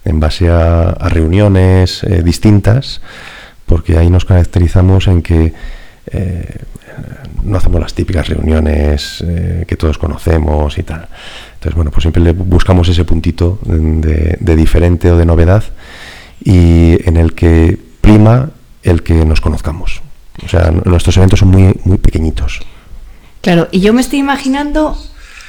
en 0.07 0.19
base 0.19 0.49
a, 0.49 0.93
reuniones 1.09 2.03
eh, 2.03 2.21
distintas, 2.21 3.01
porque 3.65 3.97
ahí 3.97 4.11
nos 4.11 4.23
caracterizamos 4.23 5.07
en 5.07 5.23
que 5.23 5.53
no 7.43 7.57
hacemos 7.57 7.79
las 7.79 7.93
típicas 7.93 8.27
reuniones 8.27 9.23
eh, 9.25 9.65
que 9.67 9.75
todos 9.75 9.97
conocemos 9.97 10.77
y 10.77 10.83
tal. 10.83 11.07
Entonces, 11.55 11.75
bueno, 11.75 11.91
pues 11.91 12.03
siempre 12.03 12.21
le 12.21 12.33
buscamos 12.33 12.87
ese 12.89 13.05
puntito 13.05 13.59
de, 13.63 14.37
de 14.39 14.55
diferente 14.55 15.11
o 15.11 15.17
de 15.17 15.25
novedad 15.25 15.63
y 16.43 16.97
en 17.07 17.17
el 17.17 17.33
que 17.33 17.77
prima 18.01 18.49
el 18.83 19.03
que 19.03 19.25
nos 19.25 19.41
conozcamos. 19.41 20.01
O 20.45 20.47
sea, 20.47 20.71
nuestros 20.71 21.17
eventos 21.17 21.39
son 21.39 21.49
muy, 21.49 21.73
muy 21.83 21.97
pequeñitos. 21.97 22.59
Claro, 23.41 23.67
y 23.71 23.79
yo 23.79 23.93
me 23.93 24.01
estoy 24.01 24.19
imaginando, 24.19 24.97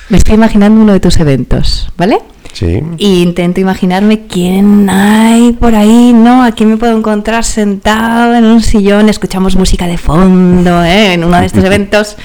me 0.08 0.18
estoy 0.18 0.34
imaginando 0.34 0.80
uno 0.80 0.92
de 0.92 1.00
tus 1.00 1.18
eventos, 1.18 1.92
¿vale? 1.96 2.18
Sí. 2.58 2.82
Y 2.96 3.22
intento 3.22 3.60
imaginarme 3.60 4.26
quién 4.26 4.90
hay 4.90 5.52
por 5.52 5.76
ahí, 5.76 6.12
¿no? 6.12 6.42
A 6.42 6.50
quién 6.50 6.70
me 6.70 6.76
puedo 6.76 6.98
encontrar 6.98 7.44
sentado 7.44 8.34
en 8.34 8.44
un 8.44 8.62
sillón, 8.62 9.08
escuchamos 9.08 9.54
música 9.54 9.86
de 9.86 9.96
fondo, 9.96 10.82
¿eh? 10.82 11.12
En 11.12 11.22
uno 11.22 11.38
de 11.38 11.46
estos 11.46 11.62
eventos. 11.72 12.16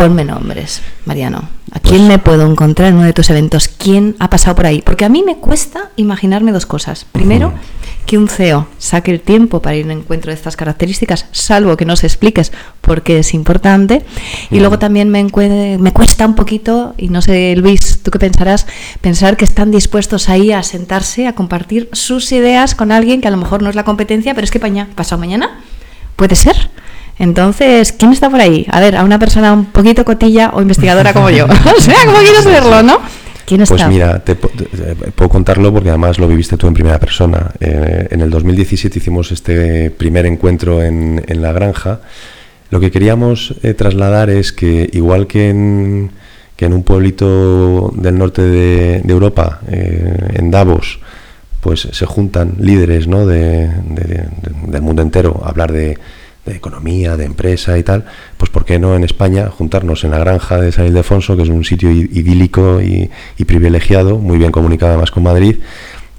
Ponme 0.00 0.24
nombres, 0.24 0.80
Mariano. 1.04 1.50
¿A 1.72 1.78
quién 1.78 2.08
me 2.08 2.18
puedo 2.18 2.50
encontrar 2.50 2.88
en 2.88 2.94
uno 2.94 3.04
de 3.04 3.12
tus 3.12 3.28
eventos? 3.28 3.68
¿Quién 3.68 4.16
ha 4.18 4.30
pasado 4.30 4.56
por 4.56 4.64
ahí? 4.64 4.80
Porque 4.80 5.04
a 5.04 5.10
mí 5.10 5.22
me 5.22 5.36
cuesta 5.36 5.90
imaginarme 5.96 6.52
dos 6.52 6.64
cosas. 6.64 7.04
Primero, 7.04 7.52
que 8.06 8.16
un 8.16 8.26
CEO 8.26 8.66
saque 8.78 9.10
el 9.10 9.20
tiempo 9.20 9.60
para 9.60 9.76
ir 9.76 9.82
a 9.82 9.92
un 9.92 9.98
encuentro 9.98 10.30
de 10.30 10.36
estas 10.36 10.56
características, 10.56 11.26
salvo 11.32 11.76
que 11.76 11.84
nos 11.84 12.02
expliques 12.02 12.50
por 12.80 13.02
qué 13.02 13.18
es 13.18 13.34
importante. 13.34 14.02
Y 14.50 14.60
luego 14.60 14.78
también 14.78 15.10
me, 15.10 15.22
me 15.22 15.92
cuesta 15.92 16.24
un 16.24 16.34
poquito, 16.34 16.94
y 16.96 17.10
no 17.10 17.20
sé, 17.20 17.54
Luis, 17.56 18.02
tú 18.02 18.10
qué 18.10 18.18
pensarás, 18.18 18.66
pensar 19.02 19.36
que 19.36 19.44
están 19.44 19.70
dispuestos 19.70 20.30
ahí 20.30 20.50
a 20.50 20.62
sentarse, 20.62 21.26
a 21.26 21.34
compartir 21.34 21.90
sus 21.92 22.32
ideas 22.32 22.74
con 22.74 22.90
alguien 22.90 23.20
que 23.20 23.28
a 23.28 23.30
lo 23.30 23.36
mejor 23.36 23.62
no 23.62 23.68
es 23.68 23.76
la 23.76 23.84
competencia, 23.84 24.34
pero 24.34 24.46
es 24.46 24.50
que 24.50 24.60
paña, 24.60 24.88
pasado 24.94 25.20
mañana 25.20 25.60
puede 26.16 26.36
ser. 26.36 26.70
Entonces, 27.20 27.92
¿quién 27.92 28.12
está 28.12 28.30
por 28.30 28.40
ahí? 28.40 28.66
A 28.70 28.80
ver, 28.80 28.96
a 28.96 29.04
una 29.04 29.18
persona 29.18 29.52
un 29.52 29.66
poquito 29.66 30.04
cotilla 30.06 30.50
o 30.54 30.62
investigadora 30.62 31.12
como 31.12 31.28
yo. 31.30 31.44
o 31.76 31.80
sea, 31.80 31.94
como 32.06 32.18
quieres 32.18 32.44
verlo, 32.46 32.82
¿no? 32.82 32.98
¿Quién 33.44 33.60
está? 33.60 33.74
Pues 33.76 33.88
mira, 33.88 34.20
te, 34.24 34.34
te- 34.36 34.64
te 34.64 34.94
puedo 35.12 35.28
contarlo 35.28 35.70
porque 35.72 35.90
además 35.90 36.18
lo 36.18 36.26
viviste 36.26 36.56
tú 36.56 36.66
en 36.66 36.72
primera 36.74 36.98
persona. 36.98 37.50
Eh, 37.60 38.08
en 38.10 38.20
el 38.22 38.30
2017 38.30 38.98
hicimos 38.98 39.32
este 39.32 39.90
primer 39.90 40.24
encuentro 40.24 40.82
en, 40.82 41.22
en 41.28 41.42
la 41.42 41.52
granja. 41.52 42.00
Lo 42.70 42.80
que 42.80 42.90
queríamos 42.90 43.54
eh, 43.62 43.74
trasladar 43.74 44.30
es 44.30 44.52
que 44.52 44.88
igual 44.92 45.26
que 45.26 45.50
en, 45.50 46.12
que 46.56 46.64
en 46.66 46.72
un 46.72 46.84
pueblito 46.84 47.92
del 47.96 48.16
norte 48.16 48.40
de, 48.42 49.00
de 49.04 49.12
Europa, 49.12 49.60
eh, 49.68 50.16
en 50.34 50.50
Davos, 50.50 51.00
pues 51.60 51.86
se 51.92 52.06
juntan 52.06 52.54
líderes 52.60 53.06
¿no? 53.08 53.26
de- 53.26 53.66
de- 53.68 54.24
del 54.68 54.80
mundo 54.82 55.02
entero 55.02 55.42
a 55.44 55.48
hablar 55.50 55.72
de, 55.72 55.98
de 56.46 56.56
economía, 56.56 57.16
de 57.16 57.24
empresa 57.24 57.76
y 57.78 57.82
tal, 57.82 58.04
pues 58.36 58.50
¿por 58.50 58.64
qué 58.64 58.78
no 58.78 58.96
en 58.96 59.04
España 59.04 59.50
juntarnos 59.50 60.04
en 60.04 60.12
la 60.12 60.18
granja 60.18 60.58
de 60.58 60.72
San 60.72 60.86
Ildefonso, 60.86 61.36
que 61.36 61.42
es 61.42 61.48
un 61.48 61.64
sitio 61.64 61.90
idílico 61.90 62.80
y, 62.80 63.10
privilegiado, 63.44 64.18
muy 64.18 64.38
bien 64.38 64.52
comunicado 64.52 64.92
además 64.92 65.10
con 65.10 65.24
Madrid, 65.24 65.56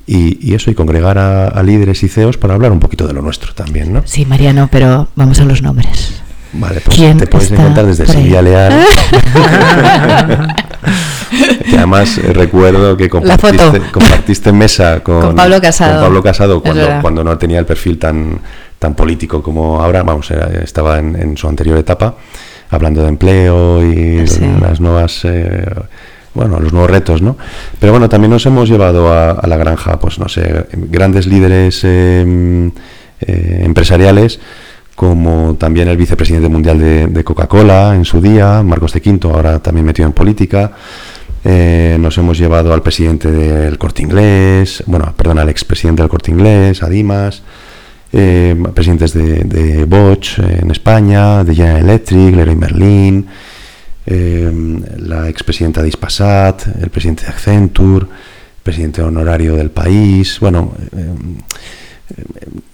y, 0.08 0.54
eso, 0.54 0.70
y 0.70 0.76
congregar 0.76 1.18
a, 1.18 1.64
líderes 1.64 2.04
y 2.04 2.10
CEOs 2.10 2.38
para 2.38 2.54
hablar 2.54 2.72
un 2.72 2.80
poquito 2.80 3.08
de 3.08 3.14
lo 3.14 3.22
nuestro 3.22 3.54
también, 3.54 3.94
¿no? 3.94 4.02
Sí, 4.06 4.26
Mariano, 4.26 4.68
pero 4.70 5.08
vamos 5.16 5.40
a 5.40 5.46
los 5.46 5.62
nombres. 5.62 6.22
Vale, 6.54 6.82
pues 6.82 6.98
te 6.98 7.28
puedes 7.28 7.50
encontrar 7.52 7.86
desde 7.86 8.06
Silvia 8.06 8.42
Leal. 8.42 8.74
que 11.70 11.78
además 11.78 12.18
eh, 12.18 12.34
recuerdo 12.34 12.98
que 12.98 13.10
compartiste, 13.10 13.80
compartiste 13.92 14.52
mesa 14.52 15.02
con, 15.02 15.34
Pablo 15.34 15.62
Casado, 15.62 16.02
Pablo 16.02 16.22
Casado 16.22 16.62
cuando, 16.62 16.90
cuando 17.02 17.24
no 17.24 17.38
tenía 17.38 17.60
el 17.60 17.66
perfil 17.66 17.98
tan, 17.98 18.42
tan 18.82 18.96
político 18.96 19.44
como 19.44 19.80
ahora, 19.80 20.02
vamos, 20.02 20.32
estaba 20.32 20.98
en, 20.98 21.38
su 21.38 21.48
anterior 21.48 21.78
etapa, 21.78 22.16
hablando 22.72 23.04
de 23.04 23.10
empleo 23.10 23.80
y 23.84 24.26
las 24.60 24.82
nuevas... 24.82 25.24
Eh, 25.24 25.64
bueno, 26.34 26.60
los 26.60 26.72
nuevos 26.72 26.90
retos, 26.90 27.22
¿no? 27.22 27.38
Pero 27.78 27.92
bueno, 27.92 28.08
también 28.08 28.32
nos 28.32 28.46
hemos 28.46 28.70
llevado 28.70 29.14
a, 29.14 29.46
la 29.46 29.58
granja, 29.58 30.00
pues 30.00 30.18
no 30.18 30.30
sé, 30.30 30.66
grandes 30.72 31.28
líderes 31.28 31.84
em, 31.84 32.72
eh, 33.20 33.64
empresariales, 33.66 34.40
como 34.96 35.56
también 35.60 35.90
el 35.90 35.98
vicepresidente 35.98 36.48
mundial 36.48 36.80
de, 37.14 37.24
Coca-Cola 37.24 37.94
en 37.96 38.06
su 38.06 38.22
día, 38.22 38.64
Marcos 38.64 38.94
de 38.94 39.02
Quinto, 39.02 39.30
ahora 39.32 39.60
también 39.60 39.86
metido 39.86 40.08
en 40.08 40.14
política. 40.14 40.72
Eh, 41.44 41.98
nos 42.00 42.18
hemos 42.18 42.38
llevado 42.38 42.74
al 42.74 42.82
presidente 42.82 43.30
del 43.30 43.78
Corte 43.78 44.02
Inglés, 44.02 44.84
bueno, 44.88 45.14
perdón, 45.16 45.38
al 45.38 45.50
expresidente 45.50 46.02
del 46.02 46.10
Corte 46.10 46.32
Inglés, 46.32 46.82
a 46.82 46.88
Dimas, 46.88 47.44
eh, 48.14 48.56
presidentes 48.74 49.14
de, 49.14 49.86
Bosch 49.86 50.40
en 50.40 50.72
España, 50.72 51.44
de 51.44 51.56
General 51.56 51.82
Electric, 51.82 52.36
Leroy 52.36 52.56
Merlin, 52.56 53.26
eh, 54.06 54.52
la 54.98 55.30
expresidenta 55.30 55.82
de 55.82 55.90
Ispasat, 55.90 56.68
el 56.82 56.90
presidente 56.90 57.24
de 57.24 57.30
Accenture, 57.30 58.08
presidente 58.64 59.02
honorario 59.02 59.56
del 59.56 59.72
país, 59.72 60.40
bueno, 60.40 60.74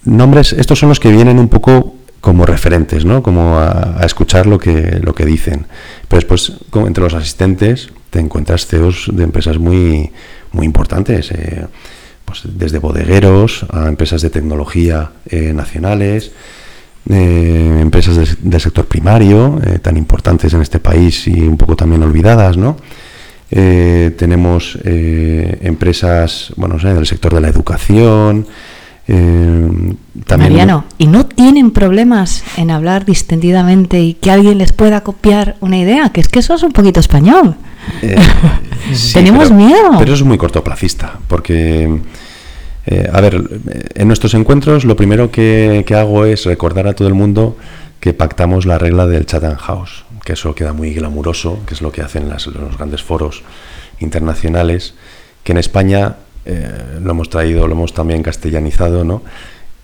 nombres, 0.04 0.54
estos 0.54 0.80
son 0.80 0.90
los 0.90 1.00
que 1.00 1.12
vienen 1.12 1.40
un 1.40 1.48
poco 1.48 1.98
como 2.22 2.46
referentes, 2.46 3.06
¿no? 3.06 3.24
Como 3.24 3.58
a, 3.58 4.02
escuchar 4.04 4.48
lo 4.48 4.60
que, 4.60 5.00
lo 5.02 5.14
que 5.14 5.26
dicen. 5.26 5.66
Pero 6.08 6.18
después, 6.18 6.54
entre 6.74 7.04
los 7.04 7.14
asistentes, 7.14 7.90
te 8.10 8.20
encuentras 8.20 8.66
CEOs 8.68 9.12
de 9.14 9.24
empresas 9.24 9.58
muy, 9.58 10.12
muy 10.52 10.66
importantes, 10.66 11.32
eh, 11.32 11.68
pues 12.28 12.42
desde 12.44 12.80
bodegueros 12.80 13.66
a 13.72 13.88
empresas 13.88 14.22
de 14.22 14.30
tecnología 14.30 15.12
eh, 15.30 15.54
nacionales, 15.54 16.34
eh, 17.10 17.80
empresas 17.80 18.38
del 18.42 18.62
sector 18.62 18.86
primario, 18.86 19.62
tan 19.82 19.96
importantes 19.96 20.54
en 20.54 20.62
este 20.62 20.80
país 20.80 21.26
y 21.28 21.40
un 21.40 21.56
poco 21.56 21.78
también 21.78 22.04
olvidadas, 22.04 22.58
¿no? 22.58 22.76
tenemos 23.50 24.78
empresas, 24.84 26.52
bueno, 26.58 26.78
del 26.78 27.06
sector 27.06 27.34
de 27.34 27.40
la 27.40 27.48
educación, 27.48 28.46
eh, 29.10 29.96
también 30.26 30.52
Mariano, 30.52 30.84
¿y 30.98 31.08
no 31.08 31.26
tienen 31.26 31.72
problemas 31.72 32.44
en 32.58 32.72
hablar 32.72 33.06
distendidamente 33.06 34.02
y 34.02 34.16
que 34.16 34.32
alguien 34.32 34.58
les 34.58 34.74
pueda 34.74 35.02
copiar 35.02 35.56
una 35.62 35.78
idea? 35.78 36.10
Que 36.10 36.20
es 36.20 36.28
que 36.28 36.40
eso 36.40 36.56
es 36.56 36.64
un 36.64 36.74
poquito 36.74 37.00
español. 37.00 37.56
Eh, 38.02 38.18
Tenemos 39.14 39.52
miedo. 39.52 39.92
Pero 39.98 40.14
es 40.14 40.24
muy 40.24 40.38
cortoplacista, 40.38 41.20
porque, 41.28 42.00
eh, 42.86 43.10
a 43.12 43.22
ver, 43.22 43.44
en 43.96 44.08
nuestros 44.08 44.34
encuentros 44.34 44.86
lo 44.86 44.96
primero 44.96 45.32
que, 45.32 45.86
hago 45.96 46.26
es 46.26 46.46
recordar 46.46 46.88
a 46.88 46.94
todo 46.94 47.08
el 47.08 47.14
mundo 47.14 47.58
que 48.00 48.14
pactamos 48.14 48.66
la 48.66 48.78
regla 48.78 49.08
del 49.08 49.26
Chatham 49.26 49.56
House, 49.56 50.06
que 50.24 50.34
eso 50.34 50.54
queda 50.54 50.74
muy 50.74 50.94
glamuroso, 50.94 51.60
que 51.66 51.74
es 51.74 51.82
lo 51.82 51.92
que 51.92 52.02
hacen 52.02 52.30
los 52.30 52.78
grandes 52.78 53.04
foros 53.04 53.44
internacionales, 54.00 54.94
que 55.44 55.54
en 55.54 55.58
España 55.58 56.18
eh, 56.46 57.00
lo 57.02 57.12
hemos 57.12 57.30
traído, 57.30 57.68
lo 57.68 57.74
hemos 57.74 57.94
también 57.94 58.24
castellanizado, 58.24 59.04
¿no? 59.04 59.22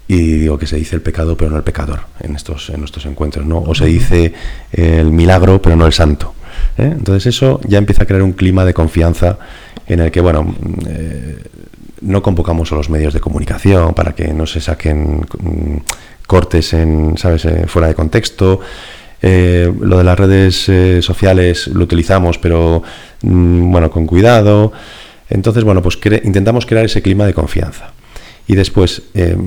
Y 0.07 0.33
digo 0.33 0.57
que 0.57 0.67
se 0.67 0.75
dice 0.75 0.95
el 0.95 1.01
pecado, 1.01 1.35
pero 1.35 1.49
no 1.49 1.57
el 1.57 1.63
pecador 1.63 2.01
en 2.19 2.35
estos, 2.35 2.69
en 2.69 2.79
nuestros 2.79 3.05
encuentros, 3.05 3.45
¿no? 3.45 3.59
O 3.59 3.73
se 3.73 3.85
dice 3.85 4.33
el 4.71 5.11
milagro, 5.11 5.61
pero 5.61 5.75
no 5.75 5.85
el 5.85 5.93
santo. 5.93 6.33
¿Eh? 6.77 6.91
Entonces 6.91 7.27
eso 7.27 7.59
ya 7.67 7.77
empieza 7.77 8.03
a 8.03 8.05
crear 8.05 8.23
un 8.23 8.33
clima 8.33 8.65
de 8.65 8.73
confianza 8.73 9.37
en 9.87 9.99
el 9.99 10.11
que, 10.11 10.21
bueno, 10.21 10.55
eh, 10.87 11.37
no 12.01 12.21
convocamos 12.21 12.71
a 12.71 12.75
los 12.75 12.89
medios 12.89 13.13
de 13.13 13.19
comunicación 13.19 13.93
para 13.93 14.13
que 14.13 14.33
no 14.33 14.45
se 14.45 14.59
saquen 14.61 15.25
mm, 15.39 15.77
cortes 16.27 16.73
en, 16.73 17.17
¿sabes? 17.17 17.47
fuera 17.67 17.87
de 17.87 17.95
contexto. 17.95 18.59
lo 19.21 19.97
de 19.97 20.03
las 20.03 20.19
redes 20.19 20.69
sociales 21.05 21.67
lo 21.67 21.83
utilizamos, 21.83 22.37
pero 22.37 22.83
mm, 23.21 23.71
bueno, 23.71 23.89
con 23.89 24.05
cuidado. 24.05 24.73
Entonces, 25.29 25.63
bueno, 25.63 25.81
pues 25.81 25.97
intentamos 26.23 26.65
crear 26.65 26.85
ese 26.85 27.01
clima 27.01 27.25
de 27.25 27.33
confianza. 27.33 27.93
Y 28.47 28.55
después, 28.55 29.03
eh, 29.13 29.37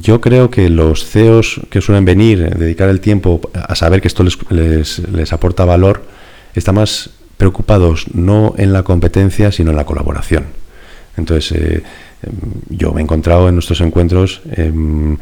yo 0.00 0.20
creo 0.20 0.50
que 0.50 0.70
los 0.70 1.04
CEOs 1.04 1.60
que 1.70 1.80
suelen 1.80 2.04
venir, 2.04 2.40
eh, 2.40 2.50
dedicar 2.56 2.88
el 2.88 3.00
tiempo 3.00 3.40
a 3.52 3.74
saber 3.74 4.00
que 4.00 4.08
esto 4.08 4.24
les, 4.24 5.32
aporta 5.32 5.64
valor, 5.66 6.02
están 6.54 6.76
más 6.76 7.10
preocupados 7.36 8.06
no 8.14 8.54
en 8.58 8.72
la 8.72 8.82
competencia, 8.82 9.52
sino 9.52 9.70
en 9.70 9.76
la 9.76 9.84
colaboración. 9.84 10.46
Entonces, 11.16 11.52
eh, 11.52 11.82
yo 12.68 12.92
me 12.92 13.00
he 13.00 13.04
encontrado 13.04 13.48
en 13.48 13.54
nuestros 13.54 13.80
encuentros 13.80 14.40
em, 14.52 15.16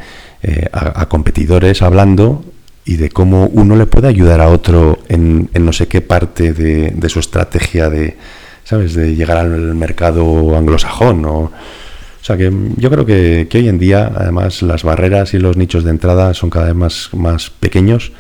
a, 0.73 1.09
competidores 1.09 1.83
hablando 1.83 2.45
y 2.85 2.97
de 2.97 3.11
cómo 3.11 3.47
uno 3.47 3.77
le 3.77 3.87
puede 3.87 4.09
ayudar 4.09 4.41
a 4.41 4.49
otro 4.49 4.99
en, 5.09 5.51
no 5.53 5.73
sé 5.73 5.89
qué 5.89 6.01
parte 6.01 6.53
de 6.53 7.09
su 7.09 7.21
estrategia 7.21 7.91
de, 7.91 8.17
¿sabes? 8.67 8.95
De 8.95 9.15
llegar 9.15 9.39
al 9.39 9.75
mercado 9.77 10.57
anglosajón. 10.57 11.23
¿no? 11.23 11.39
O 11.39 11.53
sea 12.21 12.37
que 12.37 12.53
yo 12.77 12.91
creo 12.91 13.07
que, 13.07 13.49
hoy 13.55 13.69
en 13.69 13.79
día, 13.79 14.13
además, 14.15 14.61
las 14.63 14.83
barreras 14.83 15.35
y 15.35 15.39
los 15.39 15.57
nichos 15.57 15.85
de 15.85 15.91
entrada 15.91 16.35
son 16.35 16.51
cada 16.51 16.67
vez 16.67 16.75
más, 16.75 17.11
más 17.13 17.51
pequeños 17.51 18.11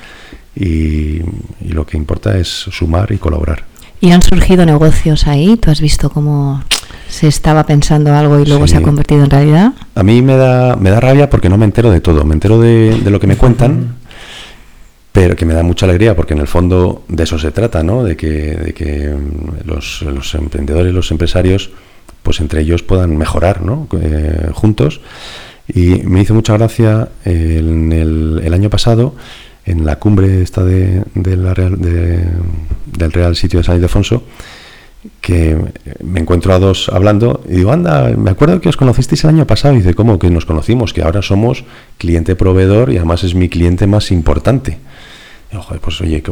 y, 0.57 1.21
lo 1.69 1.85
que 1.85 1.97
importa 1.97 2.39
es 2.39 2.49
sumar 2.49 3.13
y 3.13 3.19
colaborar. 3.19 3.65
¿Y 4.01 4.13
han 4.13 4.23
surgido 4.23 4.65
negocios 4.65 5.27
ahí? 5.27 5.57
¿Tú 5.57 5.71
has 5.71 5.81
visto 5.81 6.11
cómo 6.11 6.63
se 7.09 7.29
estaba 7.29 7.65
pensando 7.65 8.15
algo 8.15 8.41
y 8.41 8.47
luego 8.47 8.67
se 8.67 8.77
ha 8.77 8.83
convertido 8.83 9.25
en 9.25 9.31
realidad? 9.31 9.73
A 9.95 10.03
mí 10.03 10.23
me 10.23 10.37
da, 10.37 10.77
me 10.77 10.91
da 10.91 11.01
rabia 11.01 11.29
porque 11.29 11.49
no 11.49 11.59
me 11.59 11.65
entero 11.65 11.91
de 11.91 12.01
todo. 12.01 12.25
Me 12.25 12.35
entero 12.35 12.59
de, 12.59 12.99
de 13.01 13.11
lo 13.11 13.21
que 13.21 13.27
me 13.27 13.37
cuentan 13.37 13.97
pero 15.17 15.35
que 15.35 15.47
me 15.47 15.55
da 15.55 15.63
mucha 15.63 15.87
alegría 15.87 16.15
porque 16.15 16.35
en 16.35 16.41
el 16.41 16.47
fondo 16.47 17.05
de 17.09 17.23
eso 17.23 17.39
se 17.39 17.51
trata, 17.51 17.83
¿no? 17.83 18.05
De 18.05 18.19
que, 18.19 18.55
de 18.55 18.75
que 18.75 19.09
mm, 19.09 19.67
los, 19.67 20.03
los, 20.03 20.35
emprendedores, 20.35 20.93
los 20.93 21.11
empresarios, 21.11 21.71
pues 22.23 22.39
entre 22.41 22.61
ellos 22.61 22.83
puedan 22.83 23.17
mejorar, 23.17 23.63
¿no? 23.63 23.89
Eh, 23.99 24.51
juntos. 24.53 25.01
Y 25.69 26.03
me 26.03 26.21
hizo 26.21 26.35
mucha 26.35 26.53
gracia 26.59 27.09
en 27.25 27.93
el, 27.93 28.53
año 28.53 28.69
pasado, 28.69 29.15
en 29.67 29.85
la 29.85 29.97
cumbre 29.97 30.43
esta 30.43 30.65
de, 30.65 31.05
la 31.15 31.53
Real, 31.55 31.77
del 31.79 33.13
Real 33.13 33.37
Sitio 33.37 33.59
de 33.59 33.65
San 33.65 33.77
Ildefonso, 33.77 34.23
que 35.21 35.57
me 36.03 36.21
encuentro 36.21 36.55
a 36.55 36.59
dos 36.59 36.89
hablando 36.89 37.43
y 37.49 37.57
digo, 37.57 37.73
anda, 37.73 38.11
me 38.17 38.31
acuerdo 38.31 38.61
que 38.61 38.69
os 38.69 38.77
conocisteis 38.77 39.25
el 39.25 39.31
año 39.31 39.47
pasado. 39.47 39.75
Y 39.75 39.79
dice, 39.79 39.95
¿cómo 39.95 40.19
que 40.19 40.31
nos 40.31 40.47
conocimos? 40.47 40.93
Que 40.93 41.03
ahora 41.03 41.23
somos 41.23 41.65
cliente 41.99 42.35
proveedor 42.37 42.93
y 42.93 42.97
además 42.97 43.25
es 43.25 43.35
mi 43.35 43.49
cliente 43.49 43.87
más 43.87 44.11
importante 44.11 44.79
pues 45.81 46.01
oye, 46.01 46.23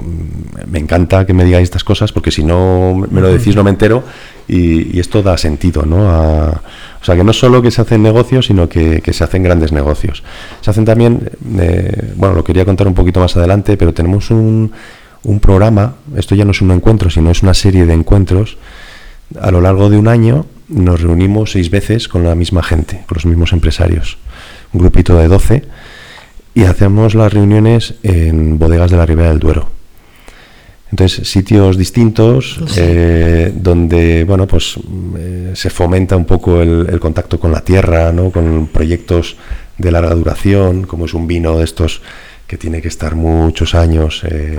me 0.67 0.79
encanta 0.79 1.27
que 1.27 1.33
me 1.33 1.45
digáis 1.45 1.65
estas 1.65 1.85
cosas 1.85 2.13
porque 2.13 2.31
si 2.31 2.43
no 2.43 3.07
me 3.11 3.21
lo 3.21 3.33
decís 3.33 3.55
no 3.57 3.65
me 3.65 3.71
entero 3.71 4.05
y, 4.49 4.99
esto 4.99 5.23
da 5.23 5.37
sentido, 5.37 5.85
¿no? 5.85 6.07
o 6.07 7.05
sea, 7.05 7.17
que 7.17 7.25
no 7.25 7.33
solo 7.33 7.63
que 7.63 7.71
se 7.71 7.83
hacen 7.83 8.03
negocios, 8.03 8.47
sino 8.47 8.69
que, 8.69 9.03
se 9.13 9.25
hacen 9.25 9.43
grandes 9.43 9.73
negocios. 9.73 10.23
Se 10.61 10.71
hacen 10.71 10.85
también, 10.85 11.31
eh, 11.59 12.13
bueno, 12.17 12.35
lo 12.35 12.45
quería 12.45 12.65
contar 12.65 12.87
un 12.87 12.95
poquito 12.95 13.21
más 13.21 13.37
adelante, 13.37 13.77
pero 13.77 13.93
tenemos 13.93 14.31
un, 14.31 14.73
un 15.25 15.41
programa, 15.41 15.95
esto 16.17 16.35
ya 16.35 16.45
no 16.45 16.53
es 16.53 16.61
un 16.61 16.71
encuentro, 16.71 17.11
sino 17.11 17.31
es 17.31 17.43
una 17.43 17.55
serie 17.55 17.87
de 17.87 17.95
encuentros. 17.95 18.57
A 19.41 19.51
lo 19.51 19.61
largo 19.61 19.91
de 19.91 19.99
un 19.99 20.09
año 20.09 20.47
nos 20.69 21.01
reunimos 21.01 21.53
seis 21.53 21.71
veces 21.71 22.09
con 22.09 22.25
la 22.25 22.35
misma 22.35 22.63
gente, 22.63 23.05
con 23.07 23.17
los 23.17 23.27
mismos 23.27 23.53
empresarios. 23.53 24.19
Un 24.73 24.81
grupito 24.81 25.17
de 25.17 25.29
12 25.29 25.65
y 26.55 26.65
hacemos 26.65 27.15
las 27.15 27.33
reuniones 27.33 27.95
en 28.03 28.59
bodegas 28.59 28.91
de 28.91 28.97
la 28.97 29.07
Ribera 29.07 29.31
del 29.31 29.41
Duero. 29.41 29.69
Entonces, 30.95 31.29
sitios 31.29 31.77
distintos 31.77 32.61
eh, 32.77 33.53
donde, 33.53 34.23
bueno, 34.23 34.47
pues 34.47 34.77
eh, 35.19 35.51
se 35.55 35.69
fomenta 35.69 36.17
un 36.17 36.25
poco 36.25 36.63
el, 36.63 37.01
contacto 37.01 37.41
con 37.41 37.51
la 37.51 37.63
tierra, 37.63 38.13
¿no? 38.13 38.31
Con 38.31 38.69
proyectos 38.69 39.37
de 39.77 39.91
larga 39.91 40.15
duración, 40.15 40.85
como 40.85 41.07
es 41.07 41.15
un 41.15 41.27
vino 41.27 41.59
de 41.59 41.65
estos 41.65 42.01
que 42.47 42.57
tiene 42.57 42.81
que 42.81 42.87
estar 42.87 43.17
muchos 43.17 43.75
años, 43.75 44.23
eh, 44.23 44.57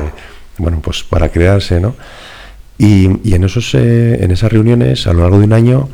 bueno, 0.58 0.82
pues 0.82 1.04
para 1.04 1.30
crearse, 1.30 1.80
¿no? 1.80 1.96
Y, 2.78 3.08
y 3.24 3.36
en, 3.36 3.46
esos, 3.46 3.74
en 3.74 4.30
esas 4.30 4.52
reuniones, 4.52 5.08
a 5.08 5.14
lo 5.14 5.22
largo 5.22 5.40
de 5.40 5.46
un 5.46 5.54
año, 5.54 5.88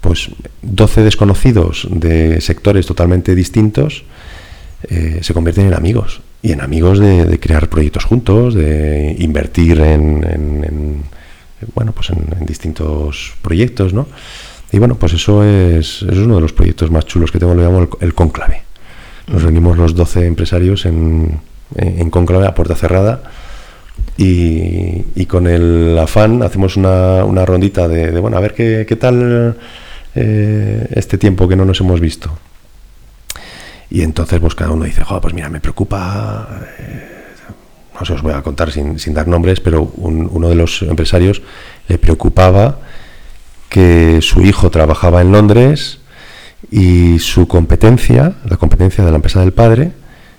pues 0.00 0.30
12 0.62 1.02
desconocidos 1.02 1.88
de 1.90 2.40
sectores 2.40 2.86
totalmente 2.86 3.34
distintos, 3.34 4.04
eh, 4.88 5.18
se 5.22 5.34
convierten 5.34 5.66
en 5.66 5.74
amigos 5.74 6.20
y 6.42 6.52
en 6.52 6.60
amigos 6.60 6.98
de, 6.98 7.38
crear 7.38 7.68
proyectos 7.68 8.04
juntos, 8.04 8.54
de 8.54 9.14
invertir 9.18 9.80
en, 9.80 10.24
en- 10.24 10.64
en, 10.64 11.02
bueno, 11.74 11.92
pues 11.92 12.10
en, 12.10 12.46
distintos 12.46 13.34
proyectos, 13.42 13.92
¿no? 13.92 14.06
Y 14.72 14.78
bueno, 14.78 14.94
pues 14.94 15.12
eso 15.12 15.44
es, 15.44 16.02
eso 16.02 16.10
es 16.12 16.18
uno 16.18 16.36
de 16.36 16.40
los 16.40 16.52
proyectos 16.52 16.90
más 16.90 17.04
chulos 17.04 17.30
que 17.30 17.38
tengo, 17.38 17.54
lo 17.54 17.62
llamo 17.62 17.80
el, 17.80 17.88
el 18.00 18.14
cónclave. 18.14 18.62
Nos 19.26 19.42
reunimos 19.42 19.76
los 19.76 19.94
12 19.94 20.26
empresarios 20.26 20.86
en, 20.86 21.40
en, 21.76 22.08
cónclave 22.10 22.46
a 22.46 22.54
puerta 22.54 22.74
cerrada 22.74 23.22
y, 24.16 25.02
con 25.26 25.46
el 25.46 25.96
afán 25.98 26.42
hacemos 26.42 26.76
una, 26.76 27.24
una 27.24 27.44
rondita 27.44 27.86
de, 27.88 28.10
de, 28.10 28.20
bueno, 28.20 28.36
a 28.36 28.40
ver 28.40 28.54
qué, 28.54 28.84
qué 28.88 28.96
tal 28.96 29.56
eh, 30.14 30.86
este 30.92 31.18
tiempo 31.18 31.46
que 31.48 31.56
no 31.56 31.64
nos 31.64 31.80
hemos 31.80 32.00
visto. 32.00 32.30
Y 33.90 34.02
entonces 34.02 34.38
pues 34.40 34.54
cada 34.54 34.70
uno 34.70 34.84
dice, 34.84 35.02
"Jo, 35.04 35.20
pues 35.20 35.34
mira, 35.34 35.48
me 35.48 35.60
preocupa, 35.60 36.48
eh, 36.78 37.08
no 37.98 38.06
se 38.06 38.12
os 38.12 38.22
voy 38.22 38.32
a 38.32 38.42
contar 38.42 38.70
sin, 38.70 38.98
sin 38.98 39.14
dar 39.14 39.26
nombres, 39.26 39.60
pero 39.60 39.82
un- 39.96 40.28
uno 40.30 40.48
de 40.48 40.54
los 40.54 40.82
empresarios 40.82 41.42
le 41.88 41.98
preocupaba 41.98 42.78
que 43.68 44.18
su 44.22 44.42
hijo 44.42 44.70
trabajaba 44.70 45.20
en 45.20 45.32
Londres 45.32 45.98
y 46.70 47.18
su 47.18 47.46
competencia, 47.48 48.34
la 48.48 48.56
competencia 48.56 49.04
de 49.04 49.10
la 49.10 49.16
empresa 49.16 49.40
del 49.40 49.52
padre, 49.52 49.92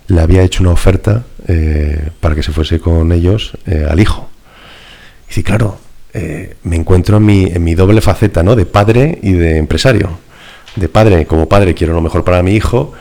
le 0.08 0.20
había 0.20 0.42
hecho 0.42 0.62
una 0.62 0.72
oferta 0.72 1.24
eh, 1.48 2.10
para 2.20 2.34
que 2.34 2.42
se 2.42 2.52
fuese 2.52 2.78
con 2.78 3.10
ellos 3.12 3.52
eh, 3.66 3.86
al 3.88 3.98
hijo. 4.00 4.28
Y 5.26 5.28
dice, 5.28 5.42
claro, 5.42 5.78
me 6.62 6.76
encuentro 6.76 7.16
en 7.16 7.24
mi, 7.26 7.44
en 7.46 7.64
mi 7.64 7.74
doble 7.74 8.00
faceta, 8.02 8.42
¿no? 8.42 8.54
De 8.54 8.66
padre 8.66 9.18
y 9.22 9.32
de 9.32 9.56
empresario. 9.56 10.10
De 10.76 10.88
padre, 10.88 11.24
como 11.26 11.48
padre 11.48 11.74
quiero 11.74 11.94
lo 11.94 12.00
mejor 12.02 12.22
para 12.22 12.42
mi 12.42 12.52
hijo, 12.52 12.92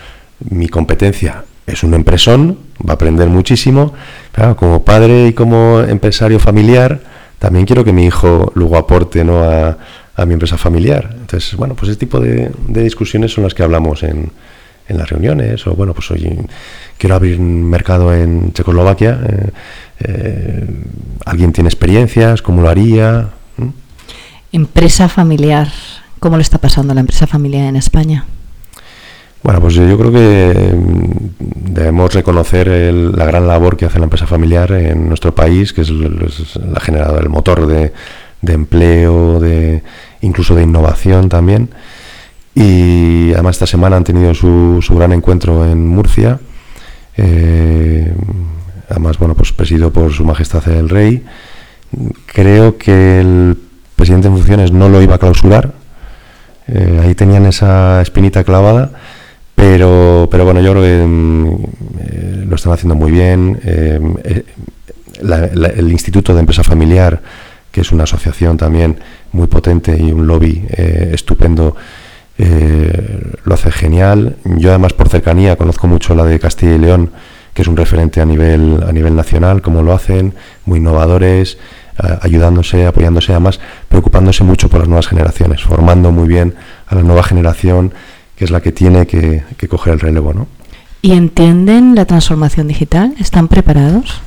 mi 0.50 0.68
competencia 0.68 1.44
es 1.68 1.84
un 1.84 1.94
empresón, 1.94 2.58
va 2.88 2.94
a 2.94 2.96
aprender 2.96 3.30
muchísimo, 3.30 3.94
claro, 4.32 4.56
como 4.56 4.84
padre 4.84 5.28
y 5.28 5.34
como 5.34 5.82
empresario 5.82 6.40
familiar, 6.40 7.00
también 7.40 7.66
quiero 7.66 7.84
que 7.84 7.94
mi 7.94 8.06
hijo 8.06 8.52
luego 8.56 8.78
aporte 8.78 9.24
¿no? 9.24 9.44
a, 9.44 9.78
mi 10.28 10.34
empresa 10.34 10.56
familiar. 10.56 11.16
Entonces, 11.20 11.56
bueno, 11.56 11.74
pues 11.74 11.90
ese 11.90 12.00
tipo 12.00 12.20
de, 12.20 12.52
discusiones 12.68 13.34
son 13.34 13.44
las 13.44 13.56
que 13.56 13.64
hablamos 13.64 14.04
en, 14.04 14.32
en 14.88 14.98
las 14.98 15.10
reuniones, 15.10 15.66
o 15.66 15.74
bueno, 15.74 15.96
pues 15.96 16.12
oye, 16.12 16.38
quiero 17.00 17.16
abrir 17.16 17.40
un 17.40 17.68
mercado 17.68 18.14
en 18.14 18.54
Checoslovaquia, 18.54 19.20
eh, 19.28 19.50
eh, 20.02 20.68
alguien 21.26 21.52
tiene 21.52 21.70
experiencias, 21.70 22.44
¿cómo 22.44 22.62
lo 22.62 22.70
haría? 22.70 23.30
¿Mm? 23.58 23.70
Empresa 24.52 25.10
familiar. 25.10 25.70
¿Cómo 26.20 26.38
le 26.38 26.44
está 26.44 26.60
pasando 26.60 26.92
a 26.92 26.96
la 26.96 27.02
empresa 27.02 27.26
familiar 27.26 27.68
en 27.68 27.76
España? 27.76 28.26
Bueno, 29.44 29.60
pues 29.60 29.74
yo 29.74 29.98
creo 29.98 30.12
que 30.12 30.76
mm, 30.76 31.74
debemos 31.74 32.14
reconocer 32.14 32.68
el- 32.68 33.12
la 33.14 33.26
gran 33.26 33.48
labor 33.48 33.76
que 33.76 33.86
hace 33.86 33.98
la 33.98 34.04
empresa 34.06 34.28
familiar 34.28 34.72
en 34.72 35.08
nuestro 35.08 35.34
país, 35.34 35.74
que 35.74 35.82
es, 35.82 35.90
la 35.90 36.80
generadora, 36.80 37.22
el 37.24 37.30
motor 37.30 37.66
de, 37.66 37.92
de 38.42 38.54
empleo, 38.54 39.40
de 39.40 39.82
incluso 40.22 40.54
de 40.54 40.64
innovación 40.64 41.28
también. 41.30 41.70
Y 42.54 43.32
además 43.34 43.56
esta 43.56 43.66
semana 43.68 43.96
han 43.98 44.04
tenido 44.04 44.34
su, 44.36 44.80
su 44.82 44.96
gran 44.96 45.12
encuentro 45.14 45.66
en 45.66 45.88
Murcia. 45.88 46.40
eh, 47.18 48.14
además, 48.90 49.18
bueno, 49.18 49.36
pues 49.36 49.52
presidido 49.54 49.92
por 49.92 50.12
Su 50.14 50.26
Majestad 50.26 50.68
el 50.68 50.90
Rey. 50.90 51.24
Creo 52.26 52.78
que 52.78 53.20
el 53.22 53.58
presidente 53.96 54.28
en 54.28 54.36
funciones 54.36 54.72
no 54.72 54.90
lo 54.90 55.02
iba 55.02 55.16
a 55.16 55.18
clausurar, 55.18 55.74
eh, 56.68 57.02
ahí 57.04 57.16
tenían 57.16 57.46
esa 57.46 58.02
espinita 58.02 58.44
clavada, 58.44 58.92
pero, 59.62 60.28
pero 60.32 60.44
bueno, 60.44 60.60
yo 60.60 60.72
creo 60.72 60.82
que 60.84 61.06
mm, 61.06 61.48
eh, 62.00 62.46
lo 62.48 62.56
están 62.56 62.74
haciendo 62.74 62.96
muy 62.96 63.12
bien. 63.12 63.60
eh, 63.64 64.00
eh, 64.24 64.44
la- 65.22 65.46
el 65.46 65.92
Instituto 65.92 66.34
de 66.34 66.40
Empresa 66.40 66.64
Familiar, 66.64 67.22
que 67.72 67.82
es 67.82 67.92
una 67.92 68.06
asociación 68.06 68.58
también 68.58 68.98
muy 69.34 69.46
potente 69.46 69.96
y 69.96 70.12
un 70.12 70.26
lobby 70.26 70.66
eh, 70.70 71.12
estupendo, 71.14 71.76
lo 73.44 73.54
hace 73.54 73.72
genial. 73.72 74.38
Yo 74.46 74.70
además 74.70 74.94
por 74.94 75.10
cercanía 75.10 75.56
conozco 75.58 75.86
mucho 75.88 76.16
la 76.16 76.24
de 76.26 76.40
Castilla 76.40 76.74
y 76.74 76.80
León, 76.80 77.12
que 77.54 77.62
es 77.62 77.68
un 77.68 77.78
referente 77.78 78.20
a 78.20 78.26
nivel, 78.26 78.84
a 78.88 78.92
nivel 78.92 79.16
nacional, 79.16 79.62
cómo 79.62 79.84
lo 79.84 79.94
hacen, 79.94 80.34
muy 80.66 80.80
innovadores, 80.80 81.60
ayudándose, 82.22 82.88
apoyándose, 82.88 83.32
además 83.32 83.60
preocupándose 83.90 84.44
mucho 84.44 84.70
por 84.70 84.80
las 84.80 84.88
nuevas 84.90 85.08
generaciones, 85.08 85.62
formando 85.62 86.12
muy 86.12 86.28
bien 86.28 86.56
a 86.88 86.96
la 86.96 87.04
nueva 87.04 87.22
generación, 87.22 87.94
que 88.42 88.46
es 88.46 88.50
la 88.50 88.60
que 88.60 88.72
tiene 88.72 89.06
que, 89.06 89.44
que 89.56 89.68
coger 89.68 89.94
el 89.94 90.00
relevo, 90.00 90.34
¿no? 90.34 90.48
¿Y 91.04 91.12
entienden 91.12 91.94
la 91.94 92.06
transformación 92.06 92.68
digital? 92.68 93.14
¿Están 93.20 93.48
preparados? 93.48 94.20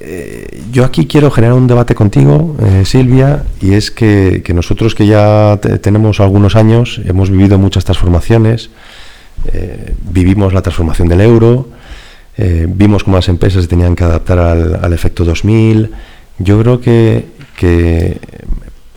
Eh, 0.00 0.64
yo 0.72 0.84
aquí 0.84 1.06
quiero 1.06 1.30
generar 1.30 1.54
un 1.54 1.68
debate 1.68 1.94
contigo, 1.94 2.56
eh, 2.60 2.82
Silvia, 2.84 3.44
y 3.60 3.74
es 3.74 3.92
que, 3.92 4.42
que 4.44 4.52
nosotros 4.52 4.96
que 4.96 5.06
ya 5.06 5.60
te- 5.62 5.78
tenemos 5.78 6.18
algunos 6.18 6.56
años, 6.56 7.00
hemos 7.04 7.30
vivido 7.30 7.56
muchas 7.56 7.84
transformaciones, 7.84 8.70
eh, 9.52 9.94
vivimos 10.10 10.52
la 10.52 10.62
transformación 10.62 11.06
del 11.06 11.20
euro, 11.20 11.68
vimos 12.66 13.04
cómo 13.04 13.16
las 13.16 13.28
empresas 13.28 13.62
se 13.62 13.68
tenían 13.68 13.94
que 13.94 14.02
adaptar 14.02 14.38
al, 14.40 14.76
al 14.84 14.92
efecto 14.92 15.24
2000. 15.24 15.90
Yo 16.38 16.60
creo 16.60 16.80
que, 16.80 17.26
que 17.56 18.18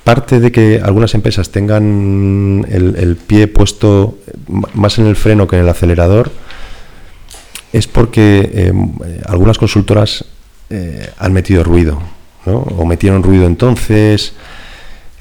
parte 0.04 0.40
de 0.40 0.52
que 0.52 0.82
algunas 0.84 1.14
empresas 1.14 1.50
tengan 1.52 2.66
el, 2.70 3.16
pie 3.16 3.48
puesto 3.48 4.18
más 4.74 4.98
en 5.00 5.06
el 5.08 5.16
freno 5.16 5.48
que 5.48 5.56
en 5.58 5.62
el 5.64 5.70
acelerador 5.70 6.32
es 7.72 7.88
porque 7.88 8.50
eh, 8.54 8.74
algunas 9.28 9.58
consultoras 9.58 10.26
eh, 10.70 11.10
han 11.18 11.32
metido 11.34 11.64
ruido, 11.64 12.02
¿no? 12.46 12.58
O 12.58 12.86
metieron 12.86 13.24
ruido 13.24 13.46
entonces. 13.46 14.34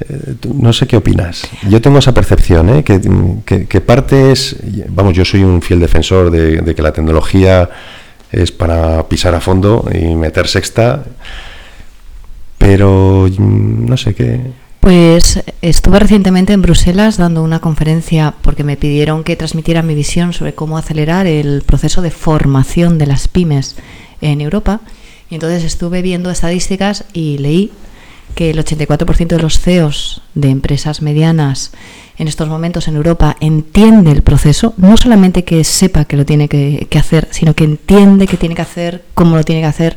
Eh, 0.01 0.35
no 0.55 0.73
sé 0.73 0.87
qué 0.87 0.97
opinas. 0.97 1.43
Yo 1.69 1.81
tengo 1.81 1.99
esa 1.99 2.13
percepción, 2.15 2.71
¿eh? 2.71 2.83
que, 2.83 3.01
que- 3.45 3.67
que 3.67 3.81
parte 3.81 4.33
es, 4.33 4.57
vamos, 4.89 5.15
yo 5.15 5.25
soy 5.25 5.45
un 5.45 5.61
fiel 5.63 5.79
defensor 5.79 6.31
de, 6.31 6.57
de 6.63 6.75
que 6.75 6.83
la 6.83 6.93
tecnología 6.93 7.69
es 8.33 8.51
para 8.51 9.07
pisar 9.09 9.35
a 9.35 9.41
fondo 9.41 9.89
y 9.93 10.15
meter 10.17 10.49
sexta, 10.49 11.05
pero 12.59 13.29
mm, 13.29 13.87
no 13.89 13.97
sé 13.97 14.15
qué. 14.15 14.41
Pues 14.81 15.43
estuve 15.61 15.99
recientemente 15.99 16.55
en 16.55 16.63
Bruselas 16.63 17.19
dando 17.19 17.43
una 17.43 17.61
conferencia 17.61 18.35
porque 18.43 18.65
me 18.65 18.79
pidieron 18.79 19.25
que 19.25 19.37
transmitiera 19.37 19.83
mi 19.83 19.95
visión 19.95 20.33
sobre 20.33 20.55
cómo 20.55 20.79
acelerar 20.79 21.27
el 21.27 21.63
proceso 21.63 22.01
de 22.01 22.11
formación 22.11 22.97
de 22.97 23.07
las 23.07 23.29
pymes 23.29 23.77
en 24.23 24.41
Europa. 24.41 24.81
Y 25.29 25.35
entonces 25.35 25.65
estuve 25.65 26.03
viendo 26.03 26.31
estadísticas 26.31 27.05
y 27.13 27.39
leí 27.39 27.73
que 28.35 28.51
el 28.51 28.59
84% 28.59 29.27
de 29.27 29.39
los 29.39 29.61
CEOs 29.61 30.23
de 30.35 30.51
empresas 30.51 31.03
medianas 31.03 31.73
en 32.17 32.29
estos 32.29 32.49
momentos 32.49 32.89
en 32.89 32.97
Europa 32.97 33.37
entiende 33.41 34.13
el 34.13 34.23
proceso, 34.23 34.75
no 34.77 34.97
solamente 34.97 35.45
que 35.45 35.65
sepa 35.65 36.05
que 36.05 36.17
lo 36.17 36.27
tiene 36.27 36.49
que, 36.49 36.87
hacer, 36.99 37.29
sino 37.31 37.55
que 37.55 37.65
entiende 37.65 38.27
que 38.27 38.37
tiene 38.37 38.55
que 38.55 38.63
hacer, 38.63 39.05
cómo 39.15 39.37
lo 39.37 39.45
tiene 39.45 39.63
que 39.63 39.67
hacer. 39.67 39.97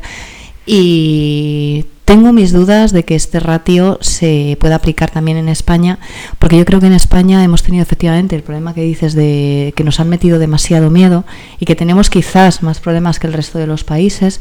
Y 0.66 1.84
tengo 2.04 2.32
mis 2.32 2.52
dudas 2.52 2.92
de 2.92 3.04
que 3.04 3.14
este 3.14 3.40
ratio 3.40 3.98
se 4.00 4.58
pueda 4.60 4.76
aplicar 4.76 5.10
también 5.10 5.38
en 5.38 5.48
España, 5.48 5.98
porque 6.38 6.58
yo 6.58 6.64
creo 6.64 6.80
que 6.80 6.86
en 6.86 6.92
España 6.92 7.42
hemos 7.42 7.62
tenido 7.62 7.82
efectivamente 7.82 8.36
el 8.36 8.42
problema 8.42 8.74
que 8.74 8.82
dices 8.82 9.14
de 9.14 9.72
que 9.76 9.84
nos 9.84 10.00
han 10.00 10.08
metido 10.08 10.38
demasiado 10.38 10.90
miedo 10.90 11.24
y 11.58 11.64
que 11.64 11.76
tenemos 11.76 12.10
quizás 12.10 12.62
más 12.62 12.80
problemas 12.80 13.18
que 13.18 13.26
el 13.26 13.32
resto 13.32 13.58
de 13.58 13.66
los 13.66 13.84
países. 13.84 14.40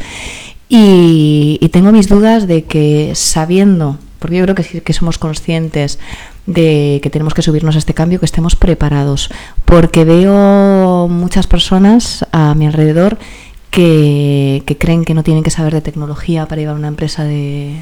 Y, 0.68 1.70
tengo 1.72 1.92
mis 1.92 2.08
dudas 2.08 2.48
de 2.48 2.66
que 2.66 3.12
sabiendo, 3.16 3.98
porque 4.20 4.38
yo 4.38 4.44
creo 4.44 4.56
que 4.56 4.82
que 4.82 4.94
somos 4.94 5.18
conscientes 5.18 6.00
de 6.46 7.00
que 7.02 7.10
tenemos 7.10 7.34
que 7.34 7.42
subirnos 7.42 7.76
a 7.76 7.80
este 7.80 7.94
cambio, 7.94 8.20
que 8.20 8.26
estemos 8.26 8.56
preparados, 8.56 9.30
porque 9.66 10.04
veo 10.04 11.08
muchas 11.10 11.48
personas 11.48 12.26
a 12.32 12.54
mi 12.56 12.68
alrededor 12.68 13.18
que, 13.74 14.62
que 14.68 14.78
creen 14.78 15.04
que 15.04 15.16
no 15.16 15.24
tienen 15.24 15.42
que 15.42 15.50
saber 15.50 15.74
de 15.74 15.82
tecnología 15.82 16.48
para 16.48 16.62
llevar 16.62 16.76
una 16.76 16.90
empresa 16.90 17.24
de, 17.24 17.76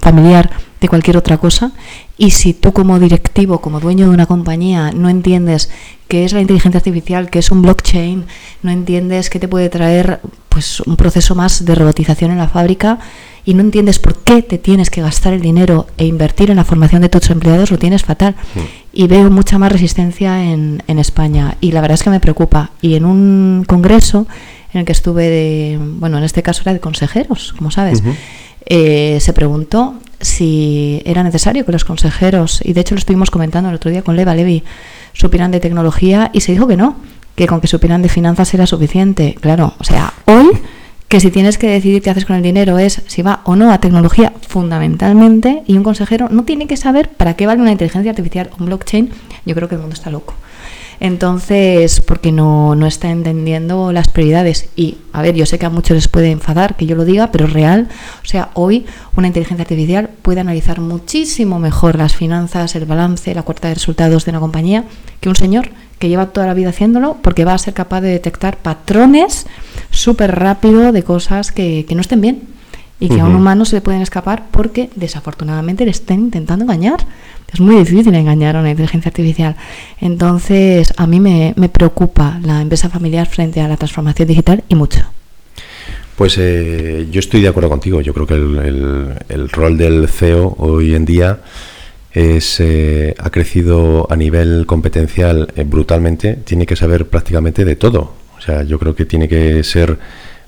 familiar 0.00 0.50
de 0.80 0.88
cualquier 0.88 1.16
otra 1.16 1.38
cosa 1.38 1.70
y 2.16 2.32
si 2.32 2.54
tú 2.54 2.72
como 2.72 2.98
directivo, 2.98 3.60
como 3.60 3.78
dueño 3.78 4.08
de 4.08 4.14
una 4.14 4.26
compañía 4.26 4.90
no 4.90 5.08
entiendes 5.08 5.70
qué 6.08 6.24
es 6.24 6.32
la 6.32 6.40
inteligencia 6.40 6.78
artificial, 6.78 7.30
qué 7.30 7.38
es 7.38 7.52
un 7.52 7.62
blockchain, 7.62 8.24
no 8.64 8.72
entiendes 8.72 9.30
qué 9.30 9.38
te 9.38 9.46
puede 9.46 9.68
traer 9.68 10.18
pues 10.48 10.80
un 10.80 10.96
proceso 10.96 11.36
más 11.36 11.64
de 11.64 11.72
robotización 11.76 12.32
en 12.32 12.38
la 12.38 12.48
fábrica 12.48 12.98
y 13.44 13.54
no 13.54 13.60
entiendes 13.60 14.00
por 14.00 14.18
qué 14.24 14.42
te 14.42 14.58
tienes 14.58 14.90
que 14.90 15.02
gastar 15.02 15.34
el 15.34 15.40
dinero 15.40 15.86
e 15.98 16.04
invertir 16.04 16.50
en 16.50 16.56
la 16.56 16.64
formación 16.64 17.00
de 17.02 17.08
tus 17.08 17.30
empleados, 17.30 17.70
lo 17.70 17.78
tienes 17.78 18.02
fatal. 18.02 18.34
Y 18.92 19.06
veo 19.06 19.30
mucha 19.30 19.56
más 19.56 19.72
resistencia 19.72 20.44
en, 20.44 20.82
en 20.86 20.98
España 20.98 21.56
y 21.60 21.72
la 21.72 21.80
verdad 21.80 21.94
es 21.94 22.02
que 22.02 22.10
me 22.10 22.20
preocupa. 22.20 22.72
Y 22.82 22.96
en 22.96 23.06
un 23.06 23.64
congreso 23.66 24.26
en 24.72 24.80
el 24.80 24.86
que 24.86 24.92
estuve 24.92 25.28
de, 25.28 25.78
bueno, 25.80 26.18
en 26.18 26.24
este 26.24 26.42
caso 26.42 26.62
era 26.62 26.72
de 26.72 26.80
consejeros, 26.80 27.54
como 27.56 27.70
sabes, 27.70 28.02
eh, 28.66 29.18
se 29.20 29.32
preguntó 29.32 29.94
si 30.20 31.00
era 31.04 31.22
necesario 31.22 31.64
que 31.64 31.72
los 31.72 31.84
consejeros, 31.84 32.60
y 32.64 32.72
de 32.72 32.80
hecho 32.80 32.94
lo 32.94 32.98
estuvimos 32.98 33.30
comentando 33.30 33.70
el 33.70 33.76
otro 33.76 33.90
día 33.90 34.02
con 34.02 34.16
Leva 34.16 34.34
Levi, 34.34 34.64
supieran 35.12 35.50
de 35.50 35.60
tecnología 35.60 36.30
y 36.32 36.40
se 36.40 36.52
dijo 36.52 36.66
que 36.66 36.76
no, 36.76 36.96
que 37.34 37.46
con 37.46 37.60
que 37.60 37.68
supieran 37.68 38.02
de 38.02 38.08
finanzas 38.08 38.52
era 38.52 38.66
suficiente. 38.66 39.36
Claro, 39.40 39.74
o 39.78 39.84
sea, 39.84 40.12
hoy 40.26 40.48
que 41.08 41.20
si 41.20 41.30
tienes 41.30 41.56
que 41.56 41.68
decidir 41.68 42.02
qué 42.02 42.10
haces 42.10 42.26
con 42.26 42.36
el 42.36 42.42
dinero 42.42 42.78
es 42.78 43.02
si 43.06 43.22
va 43.22 43.40
o 43.44 43.56
no 43.56 43.72
a 43.72 43.80
tecnología 43.80 44.32
fundamentalmente 44.46 45.62
y 45.66 45.76
un 45.76 45.82
consejero 45.82 46.28
no 46.30 46.44
tiene 46.44 46.66
que 46.66 46.76
saber 46.76 47.08
para 47.08 47.34
qué 47.34 47.46
vale 47.46 47.62
una 47.62 47.72
inteligencia 47.72 48.10
artificial 48.10 48.50
o 48.52 48.56
un 48.60 48.66
blockchain, 48.66 49.10
yo 49.46 49.54
creo 49.54 49.68
que 49.68 49.76
el 49.76 49.80
mundo 49.80 49.94
está 49.94 50.10
loco. 50.10 50.34
Entonces, 51.00 52.00
porque 52.00 52.32
no, 52.32 52.74
no 52.74 52.86
está 52.86 53.10
entendiendo 53.10 53.92
las 53.92 54.08
prioridades. 54.08 54.68
Y, 54.74 54.98
a 55.12 55.22
ver, 55.22 55.34
yo 55.34 55.46
sé 55.46 55.58
que 55.58 55.66
a 55.66 55.70
muchos 55.70 55.94
les 55.94 56.08
puede 56.08 56.30
enfadar 56.30 56.76
que 56.76 56.86
yo 56.86 56.96
lo 56.96 57.04
diga, 57.04 57.30
pero 57.30 57.46
real. 57.46 57.88
O 58.22 58.26
sea, 58.26 58.50
hoy 58.54 58.86
una 59.16 59.28
inteligencia 59.28 59.62
artificial 59.62 60.10
puede 60.22 60.40
analizar 60.40 60.80
muchísimo 60.80 61.58
mejor 61.58 61.96
las 61.96 62.16
finanzas, 62.16 62.74
el 62.74 62.84
balance, 62.84 63.34
la 63.34 63.42
cuarta 63.42 63.68
de 63.68 63.74
resultados 63.74 64.24
de 64.24 64.30
una 64.30 64.40
compañía 64.40 64.84
que 65.20 65.28
un 65.28 65.36
señor 65.36 65.70
que 65.98 66.08
lleva 66.08 66.26
toda 66.26 66.46
la 66.46 66.54
vida 66.54 66.70
haciéndolo 66.70 67.16
porque 67.22 67.44
va 67.44 67.54
a 67.54 67.58
ser 67.58 67.74
capaz 67.74 68.00
de 68.00 68.10
detectar 68.10 68.56
patrones 68.56 69.46
súper 69.90 70.38
rápido 70.38 70.92
de 70.92 71.02
cosas 71.02 71.50
que, 71.50 71.86
que 71.88 71.94
no 71.96 72.00
estén 72.00 72.20
bien 72.20 72.57
y 73.00 73.08
que 73.08 73.20
a 73.20 73.24
un 73.24 73.34
humano 73.36 73.64
se 73.64 73.76
le 73.76 73.80
pueden 73.80 74.02
escapar 74.02 74.46
porque 74.50 74.90
desafortunadamente 74.96 75.84
le 75.84 75.90
estén 75.92 76.20
intentando 76.20 76.64
engañar. 76.64 76.98
Es 77.52 77.60
muy 77.60 77.76
difícil 77.76 78.14
engañar 78.14 78.56
a 78.56 78.60
una 78.60 78.70
inteligencia 78.70 79.08
artificial. 79.08 79.56
Entonces, 80.00 80.92
a 80.96 81.06
mí 81.06 81.20
me, 81.20 81.54
me 81.56 81.68
preocupa 81.68 82.40
la 82.42 82.60
empresa 82.60 82.88
familiar 82.90 83.26
frente 83.28 83.60
a 83.60 83.68
la 83.68 83.76
transformación 83.76 84.28
digital 84.28 84.64
y 84.68 84.74
mucho. 84.74 85.00
Pues 86.16 86.36
eh, 86.38 87.06
yo 87.10 87.20
estoy 87.20 87.40
de 87.42 87.48
acuerdo 87.48 87.68
contigo. 87.70 88.00
Yo 88.00 88.12
creo 88.12 88.26
que 88.26 88.34
el, 88.34 88.58
el- 88.58 89.14
el 89.28 89.48
rol 89.50 89.78
del 89.78 90.08
CEO 90.08 90.56
hoy 90.58 90.94
en 90.94 91.04
día 91.04 91.38
es, 92.12 92.58
eh, 92.58 93.14
ha 93.18 93.30
crecido 93.30 94.06
a 94.10 94.16
nivel 94.16 94.66
competencial 94.66 95.52
eh, 95.56 95.62
brutalmente. 95.64 96.34
Tiene 96.34 96.66
que 96.66 96.74
saber 96.74 97.06
prácticamente 97.06 97.64
de 97.64 97.76
todo. 97.76 98.12
O 98.36 98.40
sea, 98.40 98.62
yo 98.64 98.78
creo 98.78 98.94
que 98.96 99.04
tiene 99.04 99.28
que 99.28 99.62
ser 99.62 99.98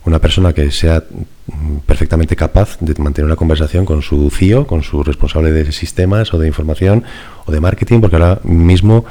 una 0.05 0.19
persona 0.19 0.53
que 0.53 0.71
sea 0.71 1.03
mm, 1.47 1.79
perfectamente 1.87 2.37
capaz 2.37 2.79
de 2.81 2.95
mantener 3.03 3.27
una 3.27 3.37
conversación 3.37 3.85
con 3.85 4.03
su 4.03 4.31
CIO, 4.31 4.67
con 4.67 4.83
su 4.83 5.03
responsable 5.03 5.51
de 5.53 5.71
sistemas 5.73 6.33
o 6.33 6.39
de 6.39 6.47
información 6.49 7.05
o 7.47 7.53
de 7.53 7.61
marketing, 7.61 8.01
porque 8.01 8.17
ahora 8.17 8.41
mismo 8.45 9.05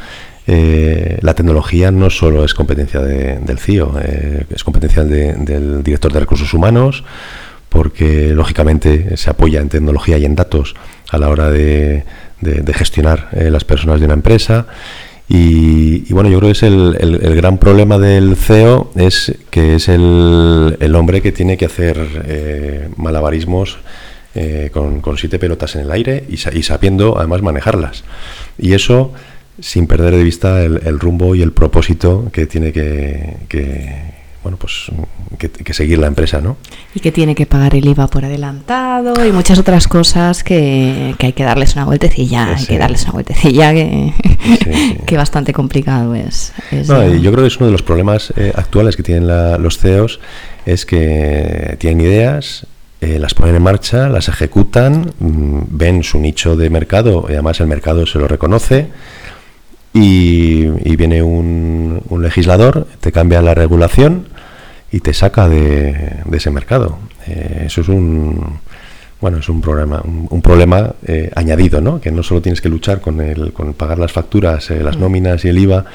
eh, 0.47 1.19
la 1.21 1.35
tecnología 1.35 1.91
no 1.91 2.09
solo 2.09 2.43
es 2.43 2.55
competencia 2.55 3.01
de- 3.01 3.37
del 3.39 3.59
CIO, 3.59 3.93
eh, 4.03 4.45
es 4.49 4.63
competencia 4.63 5.03
de- 5.03 5.33
del 5.33 5.83
director 5.83 6.11
de 6.11 6.19
recursos 6.21 6.51
humanos, 6.55 7.03
porque 7.69 8.33
lógicamente 8.33 9.15
se 9.15 9.29
apoya 9.29 9.61
en 9.61 9.69
tecnología 9.69 10.17
y 10.17 10.25
en 10.25 10.33
datos 10.35 10.73
a 11.11 11.19
la 11.19 11.29
hora 11.29 11.51
de 11.51 12.03
gestionar 12.73 13.29
eh, 13.33 13.51
las 13.51 13.63
personas 13.63 13.99
de 13.99 14.05
una 14.05 14.15
empresa. 14.15 14.65
Y, 15.29 16.09
y 16.09 16.13
bueno, 16.13 16.29
yo 16.29 16.39
creo 16.39 16.47
que 16.47 16.53
es 16.57 16.63
el, 16.63 16.97
el- 16.99 17.35
gran 17.35 17.59
problema 17.59 17.99
del 17.99 18.35
CEO 18.35 18.91
es 18.95 19.35
que 19.51 19.75
es 19.75 19.87
el, 19.87 20.75
el 20.79 20.95
hombre 20.95 21.21
que 21.21 21.31
tiene 21.31 21.55
que 21.55 21.65
hacer 21.65 21.97
eh, 22.25 22.89
malabarismos 22.97 23.77
eh, 24.33 24.71
con, 24.73 25.01
con 25.01 25.17
siete 25.17 25.37
pelotas 25.37 25.75
en 25.75 25.81
el 25.81 25.91
aire 25.91 26.23
y, 26.27 26.33
y 26.33 26.63
sabiendo 26.63 27.17
además 27.19 27.43
manejarlas. 27.43 28.03
Y 28.57 28.73
eso 28.73 29.13
sin 29.59 29.85
perder 29.87 30.15
de 30.15 30.23
vista 30.23 30.63
el, 30.63 30.99
rumbo 30.99 31.35
y 31.35 31.41
el 31.43 31.51
propósito 31.51 32.29
que 32.31 32.45
tiene 32.47 32.71
que, 32.71 33.35
bueno 34.43 34.57
pues 34.57 34.85
que, 35.37 35.49
que 35.49 35.73
seguir 35.73 35.99
la 35.99 36.07
empresa, 36.07 36.39
¿no? 36.41 36.57
Y 36.95 36.99
que 37.01 37.11
tiene 37.11 37.35
que 37.35 37.45
pagar 37.45 37.75
el 37.75 37.85
IVA 37.87 38.07
por 38.07 38.23
adelantado 38.25 39.25
y 39.25 39.31
muchas 39.31 39.59
otras 39.59 39.87
cosas 39.87 40.43
que, 40.43 41.13
que 41.17 41.27
hay 41.27 41.33
que 41.33 41.43
darles 41.43 41.75
una 41.75 41.85
vueltecilla, 41.85 42.49
hay 42.55 42.59
Sí. 42.61 42.67
que 42.67 42.77
darles 42.77 43.03
una 43.03 43.11
vueltecilla 43.13 43.73
que, 43.73 44.13
sí. 44.63 44.97
que 45.05 45.17
bastante 45.17 45.51
complicado 45.53 46.15
es. 46.15 46.53
es 46.71 46.87
No, 46.87 47.05
yo 47.15 47.31
creo 47.31 47.43
que 47.43 47.47
es 47.47 47.57
uno 47.57 47.65
de 47.67 47.71
los 47.73 47.83
problemas 47.83 48.33
eh, 48.37 48.53
actuales 48.55 48.95
que 48.95 49.03
tienen 49.03 49.27
la- 49.27 49.57
los 49.57 49.77
CEOs, 49.77 50.19
es 50.65 50.85
que 50.85 51.75
tienen 51.79 52.01
ideas, 52.01 52.65
eh, 53.01 53.17
las 53.19 53.33
ponen 53.33 53.55
en 53.55 53.63
marcha, 53.63 54.09
las 54.09 54.27
ejecutan, 54.29 55.13
mm, 55.19 55.59
ven 55.69 56.03
su 56.03 56.19
nicho 56.19 56.55
de 56.55 56.69
mercado 56.69 57.25
y 57.29 57.33
además 57.33 57.59
el 57.59 57.67
mercado 57.67 58.05
se 58.05 58.19
lo 58.19 58.27
reconoce 58.27 58.87
y, 59.93 60.65
y 60.83 60.95
viene 60.95 61.21
un, 61.23 62.01
un 62.09 62.21
legislador, 62.21 62.87
te 62.99 63.11
cambia 63.11 63.41
la 63.41 63.55
regulación 63.55 64.27
y 64.91 64.99
te 64.99 65.13
saca 65.13 65.47
de, 65.49 66.17
de 66.25 66.37
ese 66.37 66.51
mercado. 66.51 66.97
Eh, 67.27 67.63
eso 67.65 67.81
es 67.81 67.89
un 67.89 68.59
bueno 69.21 69.39
es 69.39 69.49
un 69.49 69.59
problema 69.59 70.01
un, 70.03 70.27
un 70.29 70.41
problema 70.41 70.93
eh, 71.05 71.29
añadido, 71.35 71.81
¿no? 71.81 71.99
Que 71.99 72.11
no 72.11 72.23
solo 72.23 72.41
tienes 72.41 72.61
que 72.61 72.69
luchar 72.69 73.01
con 73.01 73.19
el 73.19 73.51
con 73.51 73.73
pagar 73.73 73.99
las 73.99 74.11
facturas, 74.11 74.71
eh, 74.71 74.81
las 74.81 74.97
nóminas 74.97 75.43
y 75.43 75.49
el 75.49 75.57
IVA 75.59 75.85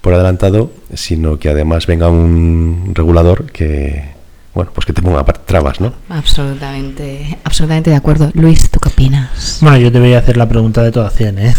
por 0.00 0.14
adelantado, 0.14 0.72
sino 0.94 1.38
que 1.38 1.50
además 1.50 1.86
venga 1.86 2.08
un 2.08 2.92
regulador 2.94 3.50
que 3.52 4.19
bueno 4.54 4.70
pues 4.74 4.84
que 4.86 4.92
te 4.92 5.02
ponga 5.02 5.24
trabas, 5.24 5.80
¿no? 5.80 5.92
Absolutamente, 6.08 7.38
absolutamente 7.44 7.90
de 7.90 7.96
acuerdo. 7.96 8.30
Luis, 8.34 8.70
¿tú 8.70 8.80
qué 8.80 8.88
opinas? 8.88 9.58
Bueno, 9.60 9.78
yo 9.78 9.92
te 9.92 10.00
voy 10.00 10.14
a 10.14 10.18
hacer 10.18 10.36
la 10.36 10.48
pregunta 10.48 10.82
de 10.82 10.92
toda 10.92 11.10
100, 11.10 11.38
¿eh? 11.38 11.54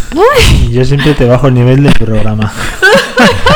Yo 0.70 0.84
siempre 0.84 1.14
te 1.14 1.24
bajo 1.26 1.48
el 1.48 1.54
nivel 1.54 1.82
del 1.82 1.92
programa. 1.94 2.52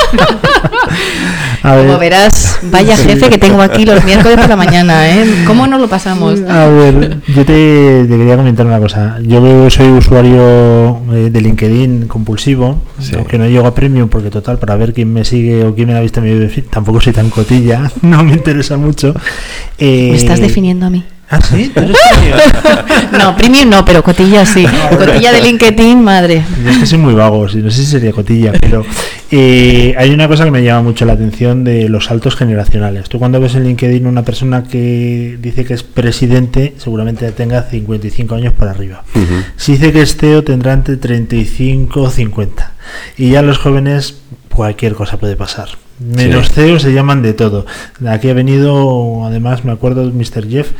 A 1.62 1.76
Como 1.78 1.98
verás, 1.98 2.58
vaya 2.70 2.96
jefe 2.96 3.28
que 3.28 3.38
tengo 3.38 3.60
aquí 3.60 3.84
los 3.84 4.04
miércoles 4.04 4.38
por 4.38 4.48
la 4.48 4.56
mañana, 4.56 5.08
¿eh? 5.10 5.24
¿Cómo 5.46 5.66
no 5.66 5.78
lo 5.78 5.88
pasamos? 5.88 6.40
A 6.48 6.66
ver, 6.66 7.18
yo 7.26 7.44
te, 7.44 8.04
te 8.04 8.08
quería 8.16 8.36
comentar 8.36 8.64
una 8.66 8.78
cosa. 8.78 9.18
Yo 9.22 9.68
soy 9.70 9.88
usuario 9.88 11.00
eh, 11.12 11.28
de 11.30 11.40
LinkedIn 11.40 12.06
compulsivo, 12.06 12.80
Sí. 13.00 13.14
aunque 13.16 13.36
no 13.38 13.46
llego 13.48 13.66
a 13.66 13.74
premium 13.74 14.08
porque 14.08 14.30
total, 14.30 14.58
para 14.58 14.76
ver 14.76 14.92
quién 14.94 15.12
me 15.12 15.24
sigue 15.24 15.64
o 15.64 15.74
quién 15.74 15.88
me 15.88 15.96
ha 15.96 16.00
visto 16.00 16.20
en 16.20 16.32
mi 16.32 16.38
perfil, 16.38 16.64
tampoco 16.70 17.00
soy 17.00 17.12
tan 17.12 17.30
cotilla, 17.30 17.90
no 18.02 18.22
me 18.22 18.32
interesa 18.32 18.76
mucho. 18.76 19.14
Eh, 19.78 20.10
¿Me 20.12 20.16
estás 20.16 20.40
definiendo 20.40 20.86
a 20.86 20.90
mí? 20.90 21.04
¿Ah, 21.28 21.40
sí? 21.40 21.72
¿Tú 21.74 21.80
eres? 21.80 21.96
No, 23.18 23.36
premium 23.36 23.68
no, 23.70 23.84
pero 23.84 24.02
cotilla 24.02 24.44
sí. 24.46 24.64
Cotilla 24.90 25.32
de 25.32 25.40
LinkedIn, 25.42 26.02
madre. 26.02 26.44
Yo 26.62 26.70
es 26.70 26.78
que 26.78 26.86
soy 26.86 26.98
muy 26.98 27.14
vago, 27.14 27.48
sí, 27.48 27.58
no 27.58 27.70
sé 27.70 27.82
si 27.82 27.86
sería 27.86 28.12
cotilla, 28.12 28.52
pero 28.60 28.84
eh, 29.30 29.94
hay 29.98 30.10
una 30.10 30.28
cosa 30.28 30.44
que 30.44 30.50
me 30.50 30.62
llama 30.62 30.82
mucho 30.82 31.04
la 31.04 31.14
atención 31.14 31.64
de 31.64 31.88
los 31.88 32.06
saltos 32.06 32.36
generacionales. 32.36 33.08
Tú 33.08 33.18
cuando 33.18 33.40
ves 33.40 33.54
en 33.54 33.64
LinkedIn 33.64 34.06
una 34.06 34.24
persona 34.24 34.64
que 34.64 35.38
dice 35.40 35.64
que 35.64 35.74
es 35.74 35.82
presidente, 35.82 36.74
seguramente 36.78 37.30
tenga 37.32 37.62
55 37.62 38.34
años 38.34 38.52
para 38.52 38.70
arriba. 38.70 39.02
Si 39.56 39.72
dice 39.72 39.92
que 39.92 40.02
es 40.02 40.16
CEO, 40.16 40.44
tendrá 40.44 40.72
entre 40.72 40.96
35 40.96 42.02
o 42.02 42.10
50. 42.10 42.72
Y 43.18 43.30
ya 43.30 43.42
los 43.42 43.58
jóvenes, 43.58 44.18
cualquier 44.56 44.94
cosa 44.94 45.18
puede 45.18 45.36
pasar. 45.36 45.68
Menos 46.00 46.46
Sí. 46.48 46.54
CEOs 46.54 46.82
se 46.82 46.92
llaman 46.92 47.22
de 47.22 47.34
todo. 47.34 47.66
Aquí 48.08 48.28
ha 48.30 48.34
venido, 48.34 49.24
además, 49.26 49.64
me 49.64 49.72
acuerdo 49.72 50.10
Mr. 50.10 50.48
Jeff, 50.48 50.70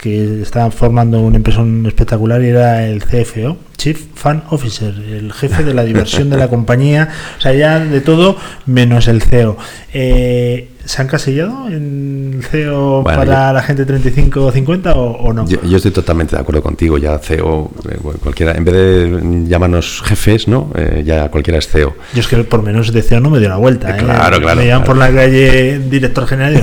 que 0.00 0.40
estaba 0.42 0.70
formando 0.70 1.20
una 1.20 1.36
empresa 1.36 1.64
espectacular 1.86 2.42
y 2.42 2.48
era 2.48 2.86
el 2.86 3.02
CFO, 3.04 3.56
Chief 3.76 4.00
Fan 4.14 4.44
Officer, 4.50 4.94
el 4.94 5.32
jefe 5.32 5.64
de 5.64 5.74
la 5.74 5.84
diversión 5.84 6.30
de 6.30 6.36
la 6.36 6.48
compañía. 6.54 7.08
O 7.38 7.40
sea, 7.40 7.52
ya 7.52 7.80
de 7.80 8.00
todo 8.00 8.36
menos 8.66 9.08
el 9.08 9.22
CEO. 9.22 9.56
Eh, 9.92 10.70
¿Se 10.86 11.00
han 11.00 11.08
casillado 11.08 11.68
en 11.68 12.40
CEO 12.50 13.02
Bueno, 13.02 13.20
para 13.20 13.48
yo- 13.48 13.52
la 13.54 13.62
gente 13.62 13.86
35 13.86 14.44
o 14.46 14.52
50 14.52 14.92
o, 14.94 15.12
o 15.12 15.32
no? 15.32 15.46
Yo, 15.48 15.62
yo 15.62 15.76
estoy 15.78 15.92
totalmente 15.92 16.36
de 16.36 16.42
acuerdo 16.42 16.62
contigo, 16.62 16.98
ya 16.98 17.18
CEO, 17.18 17.70
eh, 17.90 17.98
cualquiera, 18.22 18.52
en 18.52 18.64
vez 18.64 18.74
de 18.74 19.44
llamarnos 19.48 20.02
jefes, 20.04 20.46
¿no? 20.46 20.70
Eh, 20.74 21.02
ya 21.06 21.30
cualquiera 21.30 21.58
es 21.58 21.68
CEO. 21.68 21.94
Yo 22.12 22.20
es 22.20 22.28
que 22.28 22.36
por 22.44 22.62
menos 22.62 22.92
de 22.92 23.02
CEO 23.02 23.20
no 23.20 23.30
me 23.30 23.38
dio 23.38 23.48
la 23.48 23.56
vuelta. 23.56 23.90
¿eh? 23.96 23.96
Claro, 23.98 24.38
claro, 24.40 24.60
Me 24.60 24.66
llaman 24.66 24.84
claro. 24.84 24.84
por 24.84 24.96
la 24.98 25.10
calle 25.12 25.78
director 25.78 26.26
general 26.26 26.54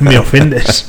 y 0.00 0.04
me 0.04 0.18
ofendes. 0.18 0.86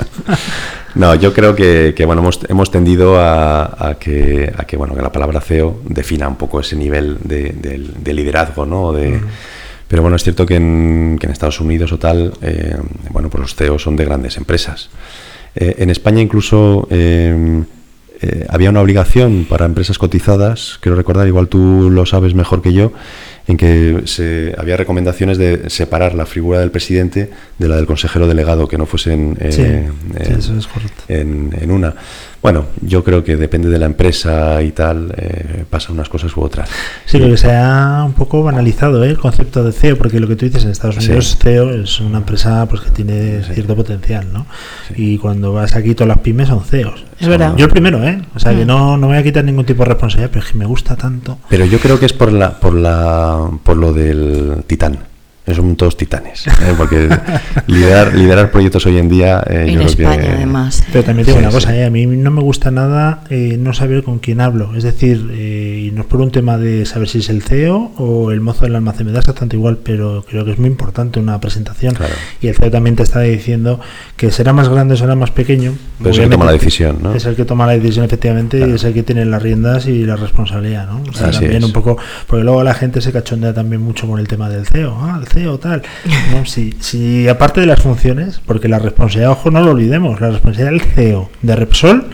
No, 0.96 1.16
yo 1.16 1.34
creo 1.34 1.56
que, 1.56 1.94
que, 1.96 2.06
bueno, 2.06 2.22
hemos, 2.22 2.40
hemos 2.50 2.70
tendido 2.72 3.18
a, 3.20 3.90
a 3.90 3.96
que, 3.96 4.52
a 4.58 4.66
que, 4.66 4.76
bueno, 4.78 4.94
que 4.96 5.02
la 5.02 5.12
palabra 5.12 5.40
CEO 5.42 5.80
defina 5.88 6.28
un 6.28 6.36
poco 6.36 6.60
ese 6.60 6.76
nivel 6.76 7.18
de, 7.24 8.14
liderazgo, 8.14 8.66
¿no? 8.66 8.92
De, 8.92 9.20
Pero 9.92 10.04
bueno, 10.04 10.16
es 10.16 10.24
cierto 10.24 10.46
que 10.46 10.56
en, 10.56 11.18
que 11.20 11.28
en 11.28 11.34
Estados 11.34 11.60
Unidos 11.60 11.92
o 11.92 12.00
tal, 12.00 12.32
eh, 12.42 12.78
bueno, 13.10 13.30
pues 13.30 13.42
los 13.42 13.56
CEOs 13.56 13.82
son 13.82 13.98
de 13.98 14.06
grandes 14.06 14.38
empresas. 14.38 14.90
Eh, 15.54 15.76
en 15.80 15.90
España 15.90 16.22
incluso 16.22 16.88
eh, 16.90 17.66
había 18.48 18.70
una 18.70 18.80
obligación 18.80 19.46
para 19.50 19.66
empresas 19.66 19.98
cotizadas, 19.98 20.78
quiero 20.80 20.96
recordar, 20.96 21.28
igual 21.28 21.50
tú 21.50 21.90
lo 21.92 22.06
sabes 22.06 22.34
mejor 22.36 22.62
que 22.62 22.72
yo, 22.72 22.94
en 23.48 23.58
que 23.58 24.04
se, 24.06 24.56
había 24.58 24.78
recomendaciones 24.78 25.38
de 25.38 25.70
separar 25.70 26.16
la 26.16 26.26
figura 26.26 26.62
del 26.62 26.72
presidente 26.72 27.30
de 27.58 27.68
la 27.68 27.76
del 27.76 27.86
consejero 27.86 28.28
delegado, 28.28 28.70
que 28.70 28.78
no 28.78 28.86
fuesen 28.86 29.38
Sí, 29.50 29.62
sí, 29.62 30.34
eso 30.38 30.58
es 30.58 30.70
en, 31.10 31.54
en 31.60 31.70
una. 31.70 31.96
Bueno, 32.42 32.66
yo 32.82 33.04
creo 33.04 33.24
que 33.24 33.36
depende 33.36 33.70
de 33.70 33.78
la 33.78 33.86
empresa 33.86 34.64
y 34.64 34.72
tal, 34.72 35.14
eh, 35.16 35.64
pasan 35.70 35.94
unas 35.94 36.10
cosas 36.10 36.36
u 36.36 36.42
otras. 36.42 36.70
Sí, 37.06 37.20
porque 37.20 37.38
se 37.38 37.52
ha 37.52 38.04
un 38.04 38.14
poco 38.14 38.42
banalizado 38.42 39.04
¿eh? 39.04 39.10
el 39.10 39.20
concepto 39.20 39.64
de 39.64 39.72
CEO, 39.72 39.96
porque 39.96 40.20
lo 40.20 40.28
que 40.28 40.36
tú 40.36 40.46
dices 40.46 40.64
en 40.64 40.72
Estados 40.72 40.96
Sí. 40.96 41.06
Unidos, 41.06 41.38
CEO 41.40 41.70
es 41.72 42.00
una 42.00 42.18
empresa 42.18 42.66
pues 42.68 42.82
que 42.82 42.90
tiene 42.90 43.44
cierto 43.44 43.76
potencial, 43.76 44.34
¿no? 44.34 44.48
Y 44.96 45.20
cuando 45.20 45.54
vas 45.54 45.76
aquí, 45.76 45.94
todas 45.94 46.08
las 46.08 46.20
pymes 46.20 46.48
son 46.48 46.64
CEOs. 46.64 47.06
Es 47.20 47.28
verdad. 47.28 47.54
Yo 47.58 47.66
el 47.66 47.72
primero, 47.72 48.04
¿eh? 48.04 48.20
O 48.34 48.40
sea, 48.40 48.56
que 48.56 48.66
no, 48.66 48.98
no 48.98 49.08
me 49.08 49.14
voy 49.14 49.18
a 49.18 49.24
quitar 49.24 49.44
ningún 49.44 49.66
tipo 49.66 49.84
de 49.84 49.90
responsabilidad, 49.90 50.32
pero 50.34 50.44
es 50.44 50.52
que 50.52 50.58
me 50.58 50.66
gusta 50.66 50.96
tanto. 50.96 51.38
Pero 51.48 51.66
yo 51.66 51.78
creo 51.78 52.00
que 52.00 52.08
es 52.08 52.14
por 52.14 52.32
la, 52.34 52.60
por 52.60 52.74
la, 52.74 53.52
por 53.64 53.78
lo 53.78 53.94
del 53.94 54.64
titán. 54.66 54.98
Son 55.56 55.76
todos 55.76 55.98
titanes. 55.98 56.48
¿eh? 56.48 56.52
Porque 56.78 57.10
liderar, 57.68 58.14
liderar 58.16 58.52
proyectos 58.52 58.86
hoy 58.86 58.98
en 58.98 59.10
día. 59.10 59.44
eh, 59.48 59.62
En 59.68 59.68
yo 59.70 59.74
creo 59.76 59.88
España, 59.88 60.22
que- 60.22 60.28
además. 60.36 60.84
Pero 60.92 61.04
también 61.04 61.26
tengo 61.26 61.40
Sí, 61.40 61.44
una 61.46 61.54
cosa, 61.54 61.70
sí. 61.72 61.78
¿eh? 61.78 61.86
a 61.86 61.90
mí 61.90 62.06
no 62.06 62.32
me 62.32 62.42
gusta 62.42 62.72
nada 62.72 63.24
eh, 63.30 63.58
no 63.60 63.74
saber 63.74 64.04
con 64.04 64.20
quién 64.20 64.42
hablo. 64.42 64.76
Es 64.76 64.84
decir, 64.84 65.30
eh, 65.34 65.88
y 65.88 65.92
no 65.92 66.02
es 66.02 66.08
por 66.08 66.22
un 66.22 66.32
tema 66.32 66.58
de 66.58 66.86
saber 66.86 67.08
si 67.08 67.20
es 67.20 67.30
el 67.30 67.42
CEO 67.42 67.92
o 67.98 68.32
el 68.32 68.42
mozo 68.42 68.66
del 68.66 68.76
almacén, 68.76 69.06
me 69.08 69.12
da 69.14 69.20
exactamente 69.20 69.56
igual, 69.56 69.78
pero 69.84 70.26
creo 70.28 70.46
que 70.46 70.52
es 70.52 70.60
muy 70.60 70.68
importante 70.70 71.20
una 71.20 71.40
presentación. 71.40 71.94
Claro. 71.96 72.14
Y 72.42 72.48
el 72.48 72.56
CEO 72.56 72.72
también 72.72 72.96
te 72.96 73.04
está 73.04 73.20
diciendo 73.22 73.80
que 74.18 74.32
será 74.32 74.54
más 74.54 74.70
grande 74.70 74.94
o 74.94 74.98
será 74.98 75.16
más 75.16 75.32
pequeño. 75.32 75.74
Pero 76.00 76.12
es 76.12 76.18
el 76.18 76.24
que 76.26 76.30
toma 76.32 76.46
la 76.46 76.52
decisión, 76.54 76.98
¿no? 77.02 77.14
Es 77.14 77.26
el 77.26 77.36
que 77.36 77.46
toma 77.46 77.66
la 77.68 77.74
decisión, 77.74 78.06
efectivamente, 78.06 78.60
y 78.60 78.72
es 78.74 78.84
el 78.84 78.94
que 78.94 79.04
tiene 79.04 79.26
las 79.26 79.42
riendas 79.42 79.86
y 79.88 80.06
la 80.06 80.16
responsabilidad, 80.16 80.88
¿no? 80.88 81.02
O 81.10 81.14
sea, 81.14 81.28
Así 81.28 81.40
también 81.42 81.58
es. 81.62 81.64
un 81.66 81.74
poco, 81.74 81.98
porque 82.28 82.44
luego 82.44 82.64
la 82.64 82.74
gente 82.74 83.02
se 83.02 83.12
cachondea 83.12 83.54
también 83.54 83.82
mucho 83.82 84.08
con 84.08 84.20
el 84.20 84.28
tema 84.28 84.50
del 84.50 84.66
CEO, 84.66 84.98
ah, 85.00 85.18
el 85.22 85.28
CEO 85.28 85.41
tal. 85.60 85.84
No, 86.32 86.46
si, 86.46 86.74
si 86.80 87.28
aparte 87.28 87.62
de 87.62 87.68
las 87.68 87.82
funciones, 87.82 88.42
porque 88.46 88.68
la 88.68 88.80
responsabilidad, 88.80 89.32
ojo, 89.32 89.52
no 89.52 89.62
lo 89.62 89.72
olvidemos, 89.72 90.22
la 90.22 90.32
responsabilidad 90.32 90.72
del 90.72 90.94
CEO 90.94 91.30
de 91.42 91.56
Repsol 91.56 92.10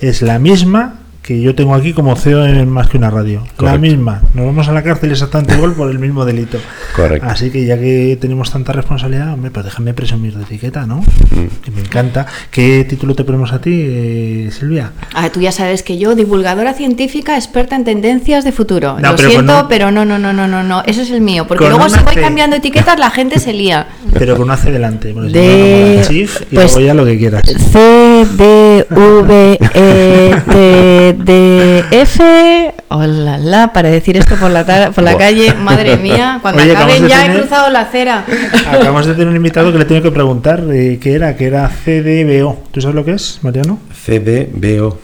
es 0.00 0.22
la 0.22 0.38
misma 0.38 1.01
que 1.22 1.40
yo 1.40 1.54
tengo 1.54 1.74
aquí 1.76 1.92
como 1.92 2.16
CEO 2.16 2.44
en 2.46 2.68
más 2.68 2.88
que 2.88 2.96
una 2.98 3.08
radio. 3.08 3.42
La 3.42 3.52
Correcto. 3.56 3.80
misma. 3.80 4.22
Nos 4.34 4.44
vamos 4.46 4.66
a 4.68 4.72
la 4.72 4.82
cárcel 4.82 5.12
exactamente 5.12 5.54
igual 5.54 5.72
por 5.74 5.88
el 5.88 6.00
mismo 6.00 6.24
delito. 6.24 6.58
Correcto. 6.96 7.28
Así 7.30 7.50
que 7.50 7.64
ya 7.64 7.78
que 7.78 8.18
tenemos 8.20 8.50
tanta 8.50 8.72
responsabilidad, 8.72 9.32
hombre, 9.32 9.52
pues 9.52 9.64
déjame 9.64 9.94
presumir 9.94 10.34
de 10.36 10.42
etiqueta, 10.42 10.84
¿no? 10.84 10.96
Mm. 10.96 11.62
Que 11.62 11.70
me 11.70 11.80
encanta. 11.80 12.26
¿Qué 12.50 12.84
título 12.88 13.14
te 13.14 13.22
ponemos 13.22 13.52
a 13.52 13.60
ti, 13.60 13.70
eh, 13.72 14.50
Silvia? 14.50 14.90
Ah, 15.14 15.30
tú 15.30 15.40
ya 15.40 15.52
sabes 15.52 15.84
que 15.84 15.96
yo, 15.96 16.16
divulgadora 16.16 16.74
científica, 16.74 17.36
experta 17.36 17.76
en 17.76 17.84
tendencias 17.84 18.42
de 18.44 18.50
futuro. 18.50 18.96
No, 19.00 19.10
Lo 19.12 19.16
pero 19.16 19.30
siento, 19.30 19.60
un- 19.62 19.68
pero 19.68 19.92
no, 19.92 20.04
no, 20.04 20.18
no, 20.18 20.32
no, 20.32 20.48
no, 20.48 20.64
no. 20.64 20.82
Ese 20.86 21.02
es 21.02 21.10
el 21.12 21.20
mío. 21.20 21.46
Porque 21.46 21.62
Con 21.64 21.70
luego 21.70 21.86
una 21.86 21.98
si 21.98 22.04
voy 22.04 22.14
C. 22.14 22.20
cambiando 22.20 22.56
etiquetas, 22.56 22.98
la 22.98 23.10
gente 23.10 23.38
se 23.38 23.52
lía. 23.52 23.86
Pero 24.14 24.34
con 24.36 24.46
un 24.46 24.50
hacia 24.50 24.70
adelante. 24.70 25.12
porque 25.14 25.28
si 25.28 25.34
De- 25.34 26.02
no, 26.02 26.10
no 26.10 26.16
y 26.18 26.26
pues- 26.56 26.72
luego 26.74 26.80
ya 26.80 26.94
lo 26.94 27.04
que 27.04 27.16
quieras. 27.16 27.42
C, 27.46 28.26
D, 28.36 28.86
V, 28.90 29.58
E, 29.74 30.34
T, 30.50 31.11
D, 31.18 31.84
F. 31.90 32.74
Hola, 32.88 33.38
la, 33.38 33.72
para 33.72 33.88
decir 33.88 34.16
esto 34.16 34.36
por 34.36 34.50
la, 34.50 34.90
por 34.90 35.04
la 35.04 35.16
calle, 35.16 35.54
madre 35.54 35.96
mía, 35.96 36.38
cuando 36.42 36.62
Oye, 36.62 36.72
acaben 36.72 37.08
ya 37.08 37.26
he 37.26 37.38
cruzado 37.38 37.70
la 37.70 37.80
acera. 37.80 38.24
Acabamos 38.66 39.06
de 39.06 39.12
tener 39.14 39.28
un 39.28 39.36
invitado 39.36 39.72
que 39.72 39.78
le 39.78 39.84
tengo 39.84 40.02
que 40.02 40.10
preguntar 40.10 40.64
eh, 40.72 40.98
qué 41.00 41.14
era, 41.14 41.36
que 41.36 41.46
era 41.46 41.68
CDBO. 41.68 42.64
¿Tú 42.70 42.80
sabes 42.80 42.94
lo 42.94 43.04
que 43.04 43.12
es, 43.12 43.38
Mariano? 43.42 43.78
CDBO. 44.04 44.98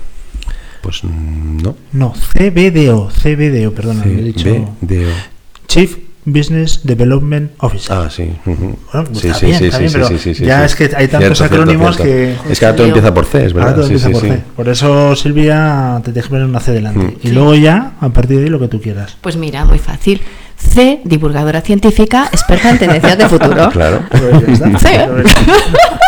Pues 0.83 1.05
mm, 1.05 1.63
no. 1.63 1.77
No, 1.93 2.13
CBDO, 2.13 3.11
CBDO, 3.11 3.73
perdona, 3.73 4.05
lo 4.05 4.13
he 4.13 4.23
dicho. 4.23 4.45
CBDO. 4.45 5.11
Chief 5.67 6.08
Business 6.33 6.81
Development 6.85 7.53
Officer. 7.59 7.97
Ah, 7.97 8.09
sí. 8.11 8.31
pues 8.45 9.19
sí, 9.21 9.31
sí, 9.33 9.71
sí, 10.19 10.35
sí, 10.35 10.45
ya 10.45 10.65
es 10.65 10.75
que 10.75 10.91
hay 10.97 11.09
tantos 11.09 11.41
acrónimos 11.41 11.97
cierto. 11.97 12.03
que- 12.45 12.53
Es 12.53 12.59
que 12.61 12.67
ahora 12.67 12.77
todo 12.77 12.87
empieza 12.87 13.15
por 13.15 13.25
C, 13.27 13.47
es 13.47 13.53
Ahora 13.53 13.65
verdad. 13.67 13.75
todo 13.77 13.87
Sí, 13.87 13.93
empieza 13.95 14.07
sí, 14.09 14.13
por 14.13 14.23
sí. 14.23 14.29
C. 14.29 14.43
Por 14.57 14.69
eso, 14.69 15.17
Silvia, 15.17 16.01
te 16.05 16.13
dejo 16.13 16.29
poner 16.31 16.45
un 16.45 16.57
hacia 16.57 16.73
adelante. 16.73 17.01
Mm. 17.23 17.27
Y 17.27 17.31
luego 17.31 17.55
ya, 17.55 17.93
a 18.01 18.09
partir 18.11 18.39
de 18.39 18.45
ahí, 18.45 18.51
lo 18.51 18.59
que 18.61 18.69
tú 18.69 18.81
quieras. 18.81 19.17
Pues 19.21 19.37
mira, 19.37 19.65
muy 19.65 19.79
fácil. 19.79 20.21
C, 20.57 21.01
divulgadora 21.05 21.61
científica, 21.61 22.29
experta 22.33 22.71
en 22.71 22.79
tendencias 22.79 23.17
de 23.19 23.29
futuro. 23.29 23.69
Claro. 23.73 24.01
Pues 24.11 24.59
ya 24.59 24.67
está. 24.67 24.79
Sí. 24.79 24.97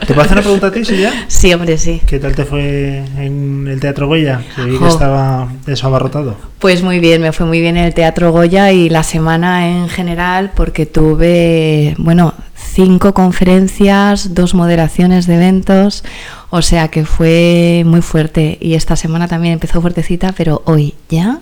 ¿Te 0.00 0.06
puedo 0.08 0.22
hacer 0.22 0.32
una 0.32 0.42
pregunta 0.42 0.66
a 0.68 0.72
ti, 0.72 0.84
Silvia? 0.84 1.12
Sí, 1.28 1.52
hombre, 1.52 1.78
sí. 1.78 2.00
¿Qué 2.06 2.18
tal 2.18 2.34
te 2.34 2.44
fue 2.44 3.04
en 3.18 3.66
el 3.68 3.80
Teatro 3.80 4.06
Goya? 4.06 4.42
Que 4.54 4.64
vi 4.64 4.78
que 4.78 4.88
estaba 4.88 5.48
eso 5.66 5.86
abarrotado. 5.86 6.36
Pues 6.58 6.82
muy 6.82 7.00
bien, 7.00 7.22
me 7.22 7.32
fue 7.32 7.46
muy 7.46 7.60
bien 7.60 7.76
el 7.76 7.94
Teatro 7.94 8.32
Goya 8.32 8.72
y 8.72 8.88
la 8.88 9.02
semana 9.02 9.68
en 9.68 9.88
general 9.88 10.52
porque 10.54 10.86
tuve, 10.86 11.94
bueno, 11.98 12.34
cinco 12.56 13.14
conferencias, 13.14 14.34
dos 14.34 14.54
moderaciones 14.54 15.26
de 15.26 15.36
eventos, 15.36 16.04
o 16.50 16.62
sea 16.62 16.88
que 16.88 17.04
fue 17.04 17.82
muy 17.86 18.02
fuerte 18.02 18.58
y 18.60 18.74
esta 18.74 18.96
semana 18.96 19.28
también 19.28 19.54
empezó 19.54 19.80
fuertecita, 19.80 20.32
pero 20.32 20.62
hoy 20.64 20.94
ya 21.08 21.40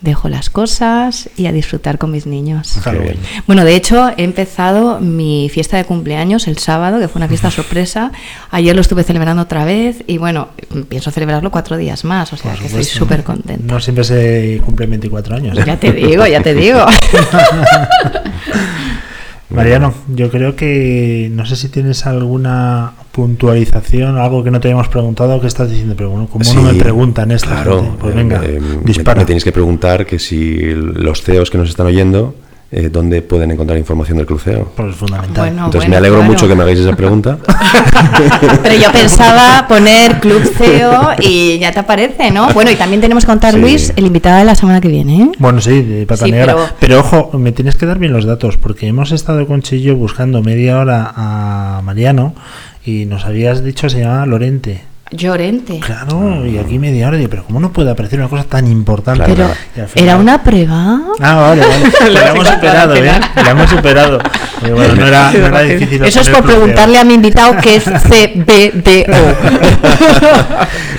dejo 0.00 0.28
las 0.28 0.50
cosas 0.50 1.28
y 1.36 1.46
a 1.46 1.52
disfrutar 1.52 1.98
con 1.98 2.10
mis 2.10 2.26
niños. 2.26 2.78
Halloween. 2.82 3.16
Bueno, 3.46 3.64
de 3.64 3.74
hecho, 3.74 4.10
he 4.16 4.24
empezado 4.24 5.00
mi 5.00 5.48
fiesta 5.52 5.76
de 5.76 5.84
cumpleaños 5.84 6.48
el 6.48 6.58
sábado, 6.58 6.98
que 6.98 7.08
fue 7.08 7.20
una 7.20 7.28
fiesta 7.28 7.50
sorpresa. 7.50 8.12
Ayer 8.50 8.74
lo 8.74 8.80
estuve 8.80 9.02
celebrando 9.02 9.42
otra 9.42 9.64
vez 9.64 10.02
y 10.06 10.18
bueno, 10.18 10.48
pienso 10.88 11.10
celebrarlo 11.10 11.50
cuatro 11.50 11.76
días 11.76 12.04
más, 12.04 12.32
o 12.32 12.36
sea 12.36 12.54
que 12.54 12.66
estoy 12.66 12.84
súper 12.84 13.24
contenta. 13.24 13.74
No 13.74 13.80
siempre 13.80 14.04
se 14.04 14.60
cumplen 14.64 14.90
24 14.90 15.36
años. 15.36 15.58
¿eh? 15.58 15.64
Ya 15.66 15.76
te 15.76 15.92
digo, 15.92 16.26
ya 16.26 16.42
te 16.42 16.54
digo. 16.54 16.84
Mariano, 19.50 19.92
yo 20.14 20.30
creo 20.30 20.54
que 20.54 21.28
no 21.32 21.44
sé 21.44 21.56
si 21.56 21.68
tienes 21.68 22.06
alguna 22.06 22.92
puntualización, 23.12 24.16
algo 24.18 24.44
que 24.44 24.50
no 24.50 24.60
te 24.60 24.68
hayamos 24.68 24.88
preguntado, 24.88 25.40
¿qué 25.40 25.46
estás 25.48 25.68
diciendo? 25.70 25.94
Pero 25.96 26.10
bueno, 26.10 26.28
como 26.28 26.44
no 26.54 26.62
me 26.62 26.74
preguntan 26.74 27.30
esta 27.32 27.48
Claro, 27.48 27.82
gente? 27.82 27.96
pues 28.00 28.12
eh, 28.14 28.16
venga, 28.16 28.44
eh, 28.44 28.60
me- 28.60 28.82
dispara. 28.84 29.20
Me 29.22 29.26
tenéis 29.26 29.44
que 29.44 29.52
preguntar 29.52 30.06
que 30.06 30.18
si 30.18 30.56
los 30.74 31.22
CEOs 31.22 31.50
que 31.50 31.58
nos 31.58 31.68
están 31.68 31.86
oyendo, 31.86 32.34
eh, 32.72 32.88
¿dónde 32.90 33.20
pueden 33.22 33.50
encontrar 33.50 33.78
información 33.78 34.18
del 34.18 34.26
cruceo? 34.26 34.72
Pues 34.76 34.90
es 34.90 34.96
fundamental. 34.96 35.34
Bueno, 35.46 35.64
Entonces 35.66 35.78
bueno, 35.80 35.90
me 35.90 35.96
alegro 35.96 36.18
claro. 36.18 36.32
mucho 36.32 36.48
que 36.48 36.54
me 36.54 36.62
hagáis 36.62 36.78
esa 36.78 36.94
pregunta. 36.96 37.38
Pero 38.62 38.74
yo 38.76 38.92
pensaba 38.92 39.66
poner 39.68 40.20
Club 40.20 40.42
CEO 40.56 41.10
y 41.20 41.58
ya 41.58 41.72
te 41.72 41.80
aparece, 41.80 42.30
¿no? 42.30 42.52
Bueno, 42.52 42.70
y 42.70 42.76
también 42.76 43.00
tenemos 43.00 43.24
que 43.24 43.28
contar, 43.30 43.54
Sí. 43.54 43.60
Luis, 43.60 43.92
el 43.96 44.06
invitado 44.06 44.38
de 44.38 44.44
la 44.44 44.54
semana 44.54 44.80
que 44.80 44.88
viene, 44.88 45.22
¿eh? 45.22 45.30
Bueno, 45.38 45.60
sí, 45.60 45.82
de 45.82 46.06
pata 46.06 46.24
Sí, 46.26 46.30
negra. 46.32 46.54
pero- 46.54 46.68
Pero... 46.78 47.00
ojo, 47.00 47.38
me 47.38 47.52
tienes 47.52 47.74
que 47.76 47.86
dar 47.86 47.98
bien 47.98 48.12
los 48.12 48.24
datos, 48.24 48.56
porque 48.56 48.86
hemos 48.86 49.10
estado 49.12 49.46
con 49.46 49.62
Chillo 49.62 49.96
buscando 49.96 50.42
media 50.42 50.78
hora 50.78 51.12
a 51.16 51.80
Mariano 51.84 52.34
y 52.84 53.04
nos 53.06 53.24
habías 53.24 53.62
dicho 53.64 53.88
se 53.90 54.00
llamaba 54.00 54.26
Lorente. 54.26 54.82
Llorente. 55.12 55.80
Claro, 55.80 56.46
y 56.46 56.56
aquí 56.58 56.78
media 56.78 57.08
hora, 57.08 57.18
pero 57.28 57.44
¿cómo 57.44 57.58
no 57.58 57.72
puede 57.72 57.90
aparecer 57.90 58.20
una 58.20 58.28
cosa 58.28 58.44
tan 58.44 58.70
importante? 58.70 59.24
Claro, 59.24 59.34
Pero, 59.34 59.48
claro. 59.48 59.60
Y 59.76 59.80
al 59.80 59.88
final- 59.88 60.04
¿era 60.08 60.16
una 60.18 60.42
prueba? 60.44 61.00
Ah, 61.18 61.34
vale, 61.34 61.62
vale. 61.66 61.90
La 62.12 62.30
hemos 62.30 62.46
superado, 62.48 62.94
¿eh? 62.94 63.12
La 63.34 63.50
hemos 63.50 63.70
superado. 63.70 64.18
Pero 64.60 64.76
bueno, 64.76 64.94
no 64.94 65.06
era, 65.08 65.32
no 65.32 65.46
era 65.46 65.60
difícil. 65.62 66.04
Eso 66.04 66.20
es 66.20 66.28
por 66.28 66.44
preguntarle 66.44 66.98
a 66.98 67.04
mi 67.04 67.14
invitado 67.14 67.56
qué 67.60 67.76
es 67.76 67.84
CBDO. 67.84 69.34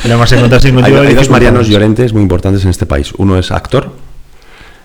Lo 0.08 0.14
hemos 0.16 0.32
encontrado 0.34 0.60
sin 0.62 0.84
Hay, 0.84 0.94
hay 0.94 1.14
dos. 1.14 1.30
Marianos 1.30 1.68
Llorentes 1.68 2.12
muy 2.12 2.22
importantes 2.24 2.64
en 2.66 2.72
este 2.72 2.86
país. 2.86 3.14
Uno 3.18 3.38
es 3.38 3.50
actor 3.52 3.94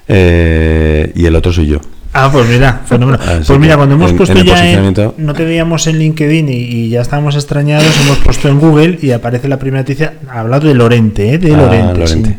eh, 0.09 1.11
y 1.17 1.27
el 1.27 1.35
otro 1.35 1.53
soy 1.53 1.67
yo. 1.67 1.81
Ah, 2.19 2.31
pues 2.33 2.49
mira, 2.49 2.81
fenómeno. 2.87 3.19
Así 3.23 3.45
Pues 3.47 3.59
mira, 3.59 3.77
cuando 3.77 3.95
hemos 3.95 4.11
en- 4.11 4.17
puesto 4.17 4.39
en 4.39 4.45
ya 4.47 4.67
en, 4.71 4.95
no 5.19 5.35
te 5.35 5.45
veíamos 5.45 5.87
en 5.87 5.99
LinkedIn 5.99 6.49
y, 6.49 6.53
y 6.53 6.89
ya 6.89 7.03
estábamos 7.03 7.35
extrañados, 7.35 7.87
hemos 8.05 8.19
puesto 8.19 8.49
en 8.49 8.59
Google 8.59 8.99
y 9.03 9.11
aparece 9.13 9.49
la 9.49 9.59
primera 9.59 9.83
noticia, 9.83 10.15
ha 10.31 10.41
hablado 10.41 10.67
de 10.69 10.75
Lorente, 10.75 11.35
¿eh? 11.35 11.39
de 11.39 11.53
Ah, 11.55 11.57
Lorente. 11.59 11.99
Lorente. 11.99 12.37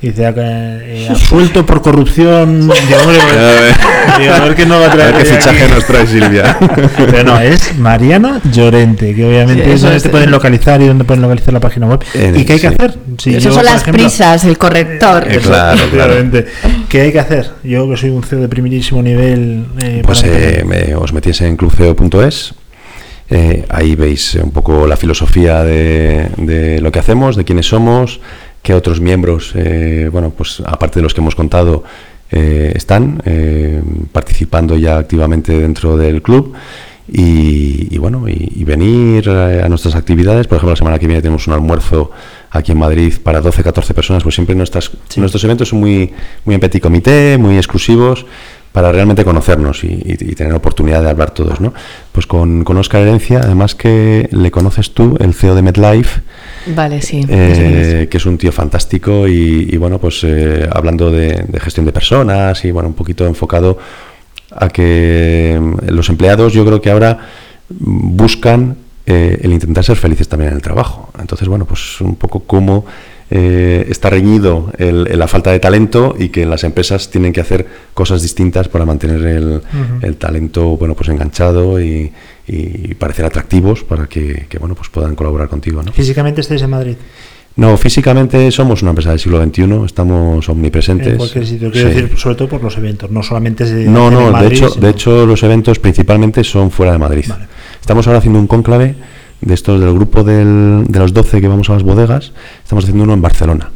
sí. 0.00 0.08
Dice, 0.08 0.26
acá, 0.26 0.42
eh, 0.44 1.06
absuelto 1.10 1.64
por 1.64 1.80
corrupción. 1.82 2.60
Digo, 2.88 3.00
hombre, 3.02 3.18
digo, 4.18 4.34
a 4.34 4.40
ver 4.40 4.54
qué 4.56 4.66
no 4.66 4.80
va 4.80 4.86
a 4.86 4.88
A 4.88 4.92
traer. 4.92 5.14
ver 5.14 5.22
qué 5.24 5.30
fichaje 5.34 5.62
aquí. 5.64 5.72
nos 5.74 5.84
trae 5.86 6.06
Silvia. 6.06 6.58
Pero 6.96 7.24
no, 7.24 7.40
es 7.40 7.76
Mariano 7.78 8.40
Llorente, 8.52 9.14
que 9.14 9.24
obviamente 9.24 9.64
Sí, 9.64 9.70
es 9.72 9.80
donde 9.82 9.96
es- 9.98 10.02
te 10.02 10.08
pueden 10.08 10.30
localizar 10.30 10.80
y 10.82 10.86
donde 10.88 11.04
pueden 11.04 11.22
localizar 11.22 11.52
la 11.54 11.60
página 11.60 11.86
web. 11.86 12.00
En- 12.14 12.38
¿Y 12.38 12.44
qué 12.44 12.54
hay 12.54 12.60
que 12.60 12.66
hacer? 12.66 12.94
Si 13.18 13.34
Esas 13.36 13.54
son 13.54 13.64
las 13.64 13.82
ejemplo, 13.82 14.02
prisas, 14.04 14.44
el 14.44 14.58
corrector. 14.58 15.26
Eh, 15.30 15.38
claro, 15.38 15.80
claro. 15.92 16.14
¿Qué 16.90 17.00
hay 17.02 17.12
que 17.12 17.20
hacer? 17.20 17.50
Yo 17.62 17.88
que 17.88 17.96
soy 17.96 18.10
un 18.10 18.22
CEO 18.22 18.40
de 18.40 18.48
primerísimo 18.48 19.02
nivel. 19.02 19.64
eh, 19.80 20.02
Pues 20.04 20.22
eh, 20.24 20.64
me- 20.66 20.94
os 20.96 21.12
metéis 21.12 21.40
en 21.42 21.56
clubceo.es. 21.56 22.54
eh, 23.30 23.64
ahí 23.68 23.94
veis 23.94 24.34
un 24.34 24.50
poco 24.50 24.88
la 24.88 24.96
filosofía 24.96 25.62
de, 25.62 26.28
de 26.36 26.80
lo 26.80 26.90
que 26.90 26.98
hacemos, 26.98 27.36
de 27.36 27.44
quiénes 27.44 27.66
somos, 27.68 28.20
qué 28.62 28.74
otros 28.74 29.00
miembros, 29.00 29.52
eh, 29.54 30.08
bueno, 30.10 30.30
pues 30.30 30.60
aparte 30.66 30.98
de 30.98 31.04
los 31.04 31.14
que 31.14 31.20
hemos 31.20 31.36
contado, 31.36 31.84
están 32.32 33.20
eh, 33.24 33.82
participando 34.12 34.76
ya 34.76 34.98
activamente 34.98 35.58
dentro 35.60 35.96
del 35.96 36.22
club. 36.22 36.54
Y, 37.12 37.88
y 37.92 37.98
bueno, 37.98 38.28
y, 38.28 38.52
y 38.54 38.62
venir 38.62 39.28
a 39.30 39.68
nuestras 39.68 39.96
actividades. 39.96 40.46
Por 40.46 40.56
ejemplo, 40.56 40.70
la 40.72 40.76
semana 40.76 40.98
que 41.00 41.08
viene 41.08 41.20
tenemos 41.22 41.48
un 41.48 41.54
almuerzo 41.54 42.12
aquí 42.50 42.72
en 42.72 42.78
Madrid 42.78 43.14
para 43.22 43.40
12, 43.40 43.62
14 43.62 43.94
personas. 43.94 44.22
Pues 44.22 44.34
siempre 44.34 44.54
nuestras, 44.54 44.90
nuestros 45.16 45.42
eventos 45.44 45.68
son 45.68 45.80
muy, 45.80 46.12
muy 46.44 46.54
en 46.54 46.60
petit 46.60 46.82
comité, 46.82 47.38
muy 47.38 47.56
exclusivos 47.56 48.26
para 48.72 48.92
realmente 48.92 49.24
conocernos 49.24 49.82
y, 49.82 49.88
y- 49.88 50.12
y 50.30 50.34
tener 50.36 50.52
oportunidad 50.52 51.02
de 51.02 51.10
hablar 51.10 51.32
todos, 51.32 51.60
¿no? 51.60 51.74
Pues 52.12 52.26
con, 52.28 52.62
con 52.62 52.76
Oscar 52.76 53.02
Herencia, 53.02 53.40
además 53.42 53.74
que 53.74 54.28
le 54.30 54.50
conoces 54.52 54.92
tú, 54.94 55.16
el 55.18 55.34
CEO 55.34 55.56
de 55.56 55.62
MedLife, 55.62 56.20
Vale, 56.66 57.02
sí. 57.02 57.26
eh, 57.28 58.06
que 58.08 58.16
es 58.18 58.26
un 58.26 58.38
tío 58.38 58.52
fantástico 58.52 59.26
y, 59.26 59.68
y, 59.72 59.76
bueno, 59.76 59.98
pues 59.98 60.20
eh, 60.22 60.68
hablando 60.72 61.10
de, 61.10 61.44
de 61.48 61.58
gestión 61.60 61.84
de 61.84 61.90
personas 61.92 62.64
y 62.64 62.70
bueno, 62.70 62.88
un 62.90 62.94
poquito 62.94 63.26
enfocado 63.26 63.76
a 64.52 64.68
que 64.68 65.58
mm, 65.60 65.88
los 65.92 66.08
empleados 66.08 66.52
yo 66.52 66.64
creo 66.64 66.80
que 66.80 66.90
ahora 66.90 67.18
buscan 67.70 68.76
eh, 69.06 69.38
el 69.42 69.52
intentar 69.52 69.84
ser 69.84 69.96
felices 69.96 70.28
también 70.28 70.50
en 70.50 70.56
el 70.56 70.62
trabajo. 70.62 71.10
Entonces, 71.18 71.48
bueno, 71.48 71.64
pues 71.64 72.00
un 72.00 72.16
poco 72.16 72.40
cómo 72.40 72.84
eh, 73.32 73.86
está 73.88 74.10
reñido 74.10 74.72
el- 74.76 75.06
el- 75.06 75.18
la 75.18 75.28
falta 75.28 75.52
de 75.52 75.60
talento 75.60 76.16
y 76.18 76.30
que 76.30 76.44
las 76.46 76.64
empresas 76.64 77.10
tienen 77.10 77.32
que 77.32 77.40
hacer 77.40 77.64
cosas 77.94 78.22
distintas 78.22 78.68
para 78.68 78.84
mantener 78.84 79.24
el, 79.24 79.62
el 80.02 80.16
talento 80.16 80.76
bueno 80.76 80.96
pues 80.96 81.10
enganchado 81.10 81.80
y, 81.80 82.12
y 82.48 82.94
parecer 82.96 83.24
atractivos 83.24 83.84
para 83.84 84.06
que, 84.08 84.46
que, 84.48 84.58
bueno 84.58 84.74
pues 84.74 84.88
puedan 84.88 85.14
colaborar 85.14 85.48
contigo 85.48 85.80
¿no? 85.80 85.92
Físicamente 85.92 86.40
estáis 86.40 86.62
en 86.62 86.70
Madrid, 86.70 86.96
No, 87.56 87.76
físicamente 87.76 88.50
somos 88.52 88.80
una 88.82 88.92
empresa 88.92 89.10
del 89.10 89.18
siglo 89.18 89.42
XXI, 89.44 89.84
estamos 89.84 90.48
omnipresentes. 90.48 91.08
en 91.08 91.16
cualquier 91.18 91.46
sitio. 91.46 91.70
Quiero 91.70 91.90
Sí. 91.90 91.94
decir, 91.94 92.18
sobre 92.18 92.36
todo 92.36 92.48
por 92.48 92.62
los 92.62 92.76
eventos, 92.78 93.10
no 93.10 93.22
solamente 93.22 93.64
es 93.64 93.70
de 93.70 93.84
No, 93.86 94.08
en 94.08 94.14
no, 94.14 94.40
de 94.40 94.46
hecho, 94.46 94.68
sino- 94.70 94.80
de 94.86 94.90
hecho 94.90 95.26
los 95.26 95.42
eventos 95.42 95.78
principalmente 95.78 96.42
son 96.44 96.70
fuera 96.70 96.92
de 96.92 96.98
Madrid. 96.98 97.24
Vale. 97.28 97.46
Estamos 97.80 98.06
ahora 98.06 98.18
haciendo 98.20 98.38
un 98.38 98.46
cónclave 98.46 98.94
de 99.40 99.54
estos 99.54 99.80
del 99.80 99.92
grupo 99.92 100.22
del- 100.22 100.84
de 100.88 100.98
los 100.98 101.12
12 101.12 101.40
que 101.40 101.48
vamos 101.48 101.68
a 101.70 101.74
las 101.74 101.82
bodegas, 101.82 102.32
estamos 102.62 102.84
haciendo 102.84 103.04
uno 103.04 103.14
en 103.14 103.22
Barcelona. 103.22 103.70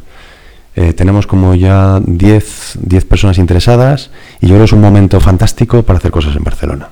Eh, 0.76 0.92
tenemos 0.92 1.26
como 1.26 1.54
ya 1.54 2.00
10, 2.04 2.78
10 2.80 3.04
personas 3.04 3.38
interesadas 3.38 4.10
y 4.40 4.46
yo 4.46 4.50
creo 4.54 4.60
que 4.60 4.64
es 4.64 4.72
un 4.72 4.80
momento 4.80 5.20
fantástico 5.20 5.82
para 5.82 5.98
hacer 5.98 6.10
cosas 6.10 6.34
en 6.36 6.42
Barcelona. 6.42 6.88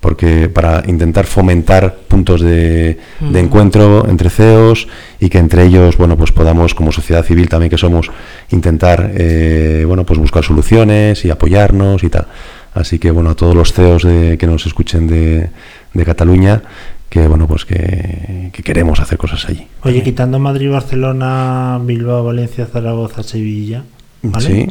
Porque 0.00 0.48
para 0.48 0.84
intentar 0.86 1.26
fomentar 1.26 1.96
puntos 2.06 2.40
de, 2.40 2.98
de 3.18 3.40
encuentro 3.40 4.08
entre 4.08 4.30
CEOs 4.30 4.86
y 5.18 5.28
que 5.28 5.38
entre 5.38 5.64
ellos, 5.64 5.96
bueno, 5.96 6.16
pues 6.16 6.30
podamos, 6.30 6.74
como 6.74 6.92
sociedad 6.92 7.24
civil 7.24 7.48
también 7.48 7.70
que 7.70 7.78
somos, 7.78 8.10
intentar, 8.50 9.10
eh, 9.14 9.84
bueno, 9.86 10.04
pues 10.06 10.20
buscar 10.20 10.44
soluciones 10.44 11.24
y 11.24 11.30
apoyarnos 11.30 12.04
y 12.04 12.10
tal. 12.10 12.26
Así 12.74 13.00
que, 13.00 13.10
bueno, 13.10 13.30
a 13.30 13.34
todos 13.34 13.56
los 13.56 13.72
CEOs 13.72 14.04
de, 14.04 14.38
que 14.38 14.46
nos 14.46 14.66
escuchen 14.66 15.08
de, 15.08 15.50
de 15.94 16.04
Cataluña, 16.04 16.62
que, 17.08 17.26
bueno, 17.26 17.48
pues 17.48 17.64
que, 17.64 18.50
que 18.52 18.62
queremos 18.62 19.00
hacer 19.00 19.18
cosas 19.18 19.46
allí. 19.48 19.66
Oye, 19.82 20.02
quitando 20.02 20.38
Madrid, 20.38 20.70
Barcelona, 20.70 21.80
Bilbao, 21.82 22.22
Valencia, 22.22 22.66
Zaragoza, 22.66 23.22
Sevilla, 23.22 23.82
¿vale? 24.22 24.46
Sí. 24.46 24.66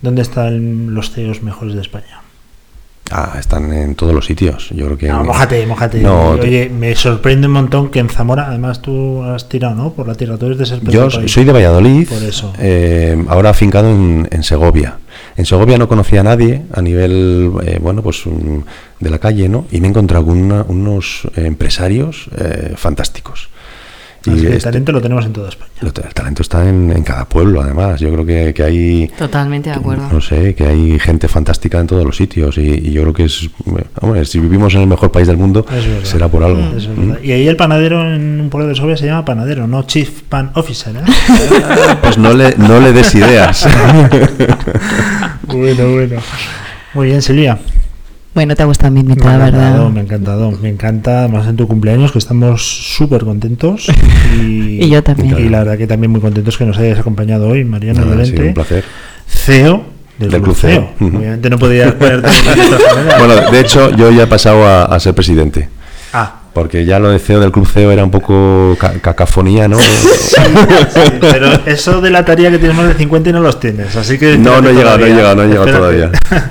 ¿Dónde 0.00 0.22
están 0.22 0.94
los 0.94 1.10
CEOs 1.10 1.42
mejores 1.42 1.74
de 1.74 1.80
España? 1.80 2.20
Ah, 3.10 3.36
están 3.38 3.72
en 3.72 3.94
todos 3.94 4.12
los 4.12 4.26
sitios. 4.26 4.70
Yo 4.70 4.86
creo 4.86 4.98
que. 4.98 5.08
No, 5.08 5.22
mójate, 5.24 5.64
mójate. 5.66 6.00
No, 6.00 6.30
Oye, 6.30 6.68
me 6.68 6.94
sorprende 6.96 7.46
un 7.46 7.52
montón 7.52 7.88
que 7.90 8.00
en 8.00 8.08
Zamora, 8.08 8.48
además 8.48 8.82
tú 8.82 9.22
has 9.22 9.48
tirado, 9.48 9.74
¿no? 9.76 9.92
Por 9.92 10.08
la 10.08 10.14
tierra, 10.16 10.36
tú 10.36 10.46
eres 10.46 10.58
de 10.58 10.66
Serpente 10.66 10.92
Yo 10.92 11.08
soy 11.10 11.44
de 11.44 11.52
Valladolid, 11.52 12.08
Por 12.08 12.22
eso. 12.22 12.52
eh, 12.58 13.16
ahora 13.28 13.50
afincado 13.50 13.90
en, 13.90 14.28
en 14.30 14.42
Segovia. 14.42 14.98
En 15.36 15.46
Segovia 15.46 15.78
no 15.78 15.86
conocía 15.88 16.20
a 16.20 16.24
nadie 16.24 16.62
a 16.72 16.82
nivel, 16.82 17.52
eh, 17.64 17.78
bueno, 17.80 18.02
pues 18.02 18.26
um, 18.26 18.62
de 19.00 19.10
la 19.10 19.18
calle, 19.18 19.48
¿no? 19.48 19.66
Y 19.70 19.80
me 19.80 19.86
he 19.86 19.90
encontrado 19.90 20.26
con 20.26 20.38
una- 20.38 20.64
unos 20.66 21.22
empresarios 21.36 22.28
eh, 22.36 22.72
fantásticos. 22.76 23.48
Así 24.32 24.40
que 24.40 24.46
el 24.48 24.52
este- 24.54 24.64
talento 24.70 24.92
lo 24.92 25.00
tenemos 25.00 25.24
en 25.26 25.32
toda 25.32 25.48
España. 25.48 25.70
lo- 25.80 25.88
el 25.88 26.14
talento 26.14 26.42
está 26.42 26.68
en, 26.68 26.90
en 26.92 27.02
cada 27.02 27.24
pueblo, 27.26 27.60
además. 27.62 28.00
Yo 28.00 28.12
creo 28.12 28.26
que, 28.26 28.52
que 28.54 28.62
hay, 28.62 29.08
Totalmente 29.18 29.70
de 29.70 29.76
acuerdo. 29.76 30.08
no 30.10 30.20
sé, 30.20 30.54
que 30.54 30.66
hay 30.66 30.98
gente 30.98 31.28
fantástica 31.28 31.78
en 31.80 31.86
todos 31.86 32.04
los 32.04 32.16
sitios. 32.16 32.58
Y, 32.58 32.62
y 32.62 32.92
yo 32.92 33.02
creo 33.02 33.12
que 33.14 33.24
es, 33.24 33.48
hombre, 34.00 34.24
si 34.24 34.38
vivimos 34.40 34.74
en 34.74 34.82
el 34.82 34.86
mejor 34.86 35.10
país 35.12 35.26
del 35.26 35.36
mundo, 35.36 35.64
será 36.02 36.28
por 36.28 36.42
algo. 36.42 36.60
Es 36.76 36.86
verdad. 36.88 37.18
Y 37.22 37.32
ahí 37.32 37.46
el 37.48 37.56
panadero 37.56 38.02
en 38.14 38.40
un 38.40 38.50
pueblo 38.50 38.68
de 38.68 38.74
Segovia 38.74 38.96
se 38.96 39.06
llama 39.06 39.24
panadero, 39.24 39.66
no 39.66 39.82
Chief 39.84 40.22
Pan 40.28 40.50
Officer, 40.54 40.94
¿eh? 40.96 41.00
Pues 42.02 42.18
no 42.18 42.32
le, 42.34 42.54
no 42.56 42.80
le 42.80 42.92
des 42.92 43.14
ideas. 43.14 43.66
bueno, 45.46 45.92
bueno. 45.92 46.20
Muy 46.94 47.08
bien, 47.08 47.22
Silvia. 47.22 47.58
Bueno, 48.36 48.54
te 48.54 48.62
ha 48.62 48.66
gustado 48.66 48.90
mi 48.92 49.02
Me 49.02 49.12
ha 49.12 49.12
invitada, 49.14 49.48
encantado, 49.48 49.72
¿verdad? 49.72 49.90
me 49.92 50.00
ha 50.00 50.02
encantado. 50.02 50.50
Me 50.60 50.68
encanta, 50.68 51.18
además 51.20 51.48
en 51.48 51.56
tu 51.56 51.66
cumpleaños, 51.66 52.12
que 52.12 52.18
estamos 52.18 52.62
súper 52.96 53.24
contentos. 53.24 53.86
Y, 54.38 54.84
Y 54.84 54.90
yo 54.90 55.02
también. 55.02 55.38
Y 55.38 55.48
la 55.48 55.60
verdad 55.60 55.78
que 55.78 55.86
también 55.86 56.10
muy 56.10 56.20
contentos 56.20 56.58
que 56.58 56.66
nos 56.66 56.76
hayas 56.76 56.98
acompañado 56.98 57.48
hoy, 57.48 57.64
Mariano 57.64 58.04
Nada, 58.04 58.22
ha 58.22 58.26
sido 58.26 58.44
un 58.44 58.52
placer. 58.52 58.84
CEO 59.26 59.84
del, 60.18 60.30
Del 60.32 60.42
Club 60.42 60.54
Club 60.54 60.70
CEO. 60.70 60.88
CEO. 60.98 61.08
Ujú. 61.08 61.16
Obviamente 61.16 61.48
no 61.48 61.58
podía 61.58 61.98
ponerte 61.98 62.28
de 62.28 62.74
otra 62.74 62.94
manera. 62.94 63.18
Bueno, 63.18 63.50
de 63.50 63.60
hecho, 63.60 63.96
yo 63.96 64.10
ya 64.10 64.24
he 64.24 64.26
pasado 64.26 64.66
a, 64.66 64.84
a 64.84 65.00
ser 65.00 65.14
presidente. 65.14 65.70
Ah, 66.12 66.40
Porque 66.56 66.86
ya 66.86 66.98
lo 66.98 67.10
de 67.10 67.18
CEO 67.18 67.38
del 67.38 67.52
Club 67.52 67.68
CEO 67.70 67.92
era 67.92 68.02
un 68.02 68.10
poco 68.10 68.74
ca- 68.80 68.94
cacafonía, 69.02 69.68
¿no? 69.68 69.78
sí, 69.78 70.40
pero 71.20 71.50
eso 71.66 72.00
de 72.00 72.08
la 72.08 72.24
tarea 72.24 72.50
que 72.50 72.56
tienes 72.56 72.74
más 72.74 72.88
de 72.88 72.94
50 72.94 73.28
y 73.28 73.32
no 73.34 73.40
los 73.40 73.60
tienes, 73.60 73.94
así 73.94 74.16
que... 74.16 74.38
No, 74.38 74.62
no 74.62 74.70
he 74.70 74.72
llegado, 74.72 74.96
no 74.96 75.04
he 75.04 75.10
llegado, 75.10 75.34
no 75.36 75.42
he 75.42 75.48
llegado 75.48 75.66
todavía. 75.66 76.10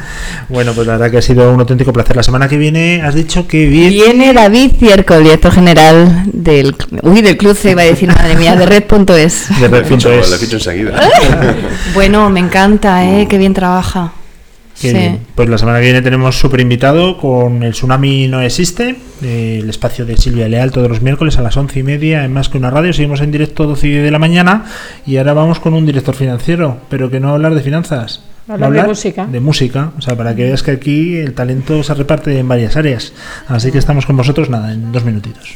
bueno, 0.50 0.74
pues 0.74 0.86
la 0.86 0.94
verdad 0.94 1.10
que 1.10 1.18
ha 1.18 1.22
sido 1.24 1.52
un 1.52 1.60
auténtico 1.60 1.92
placer. 1.92 2.16
La 2.16 2.22
semana 2.22 2.48
que 2.48 2.56
viene 2.56 3.02
has 3.02 3.16
dicho 3.16 3.48
que 3.48 3.66
viene... 3.66 3.90
Viene 3.96 4.34
David 4.34 4.74
Cierco, 4.78 5.16
el 5.16 5.24
director 5.24 5.52
general 5.52 6.26
del, 6.32 6.76
uy, 7.02 7.24
del 7.24 7.36
club 7.36 7.56
C, 7.58 7.72
iba 7.72 7.82
a 7.82 7.86
decir, 7.86 8.08
madre 8.10 8.36
mía, 8.36 8.56
de 8.56 8.68
red.es. 8.68 9.60
De 9.60 9.68
Red.es. 9.68 10.30
le 10.30 10.38
ficho 10.38 10.58
enseguida. 10.58 11.02
Bueno, 11.96 12.30
me 12.30 12.42
encanta, 12.42 13.04
¿eh? 13.06 13.26
Qué 13.28 13.40
bien 13.40 13.56
trabaja. 13.56 14.12
Qué 14.80 14.90
Sí. 14.92 14.98
bien. 14.98 15.20
Pues 15.36 15.48
la 15.50 15.58
semana 15.58 15.80
que 15.80 15.86
viene 15.86 16.02
tenemos 16.02 16.38
súper 16.38 16.60
invitado 16.60 17.18
con 17.18 17.64
El 17.64 17.72
Tsunami 17.72 18.28
No 18.28 18.42
Existe, 18.42 18.98
eh, 19.24 19.60
el 19.62 19.70
espacio 19.70 20.06
de 20.06 20.18
Silvia 20.18 20.50
Leal 20.50 20.72
todos 20.72 20.90
los 20.90 21.02
miércoles 21.02 21.38
a 21.38 21.42
las 21.42 21.56
once 21.56 21.80
y 21.80 21.84
media 21.84 22.26
en 22.26 22.34
Más 22.34 22.50
que 22.50 22.58
una 22.58 22.72
radio. 22.72 22.92
Seguimos 22.92 23.22
en 23.22 23.32
directo 23.32 23.66
12 23.68 23.88
y 23.88 23.92
diez 23.92 24.04
de 24.04 24.12
la 24.12 24.20
mañana 24.20 24.66
y 25.06 25.18
ahora 25.18 25.34
vamos 25.34 25.60
con 25.60 25.74
un 25.74 25.86
director 25.86 26.14
financiero, 26.14 26.78
pero 26.90 27.10
que 27.10 27.20
no 27.20 27.28
va 27.28 27.32
a 27.34 27.36
hablar 27.36 27.56
de 27.56 27.62
finanzas. 27.62 28.22
va 28.50 28.54
a 28.54 28.68
Hablar 28.68 28.84
de 28.84 28.90
música. 28.90 29.26
De 29.26 29.40
música, 29.40 29.92
o 29.98 30.02
sea, 30.02 30.16
para 30.16 30.36
que 30.36 30.44
veas 30.44 30.62
que 30.62 30.72
aquí 30.72 31.18
el 31.18 31.34
talento 31.34 31.82
se 31.82 31.94
reparte 31.94 32.38
en 32.38 32.48
varias 32.48 32.76
áreas. 32.76 33.14
Así 33.48 33.72
que 33.72 33.78
estamos 33.78 34.06
con 34.06 34.18
vosotros, 34.18 34.50
nada, 34.50 34.74
en 34.74 34.92
dos 34.92 35.04
minutitos. 35.06 35.56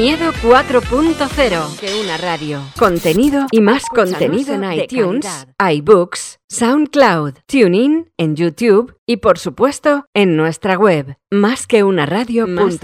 Miedo 0.00 0.32
4.0 0.44 1.76
que 1.80 2.00
una 2.00 2.16
radio. 2.18 2.62
Contenido 2.78 3.48
y 3.50 3.60
más 3.60 3.82
contenido 3.86 4.54
en 4.54 4.72
iTunes, 4.72 5.26
iBooks, 5.58 6.38
SoundCloud, 6.48 7.34
TuneIn, 7.46 8.08
en 8.16 8.36
YouTube 8.36 8.94
y 9.06 9.16
por 9.16 9.40
supuesto 9.40 10.06
en 10.14 10.36
nuestra 10.36 10.78
web, 10.78 11.16
más 11.32 11.66
que 11.66 11.82
una 11.82 12.06
radio.com. 12.06 12.76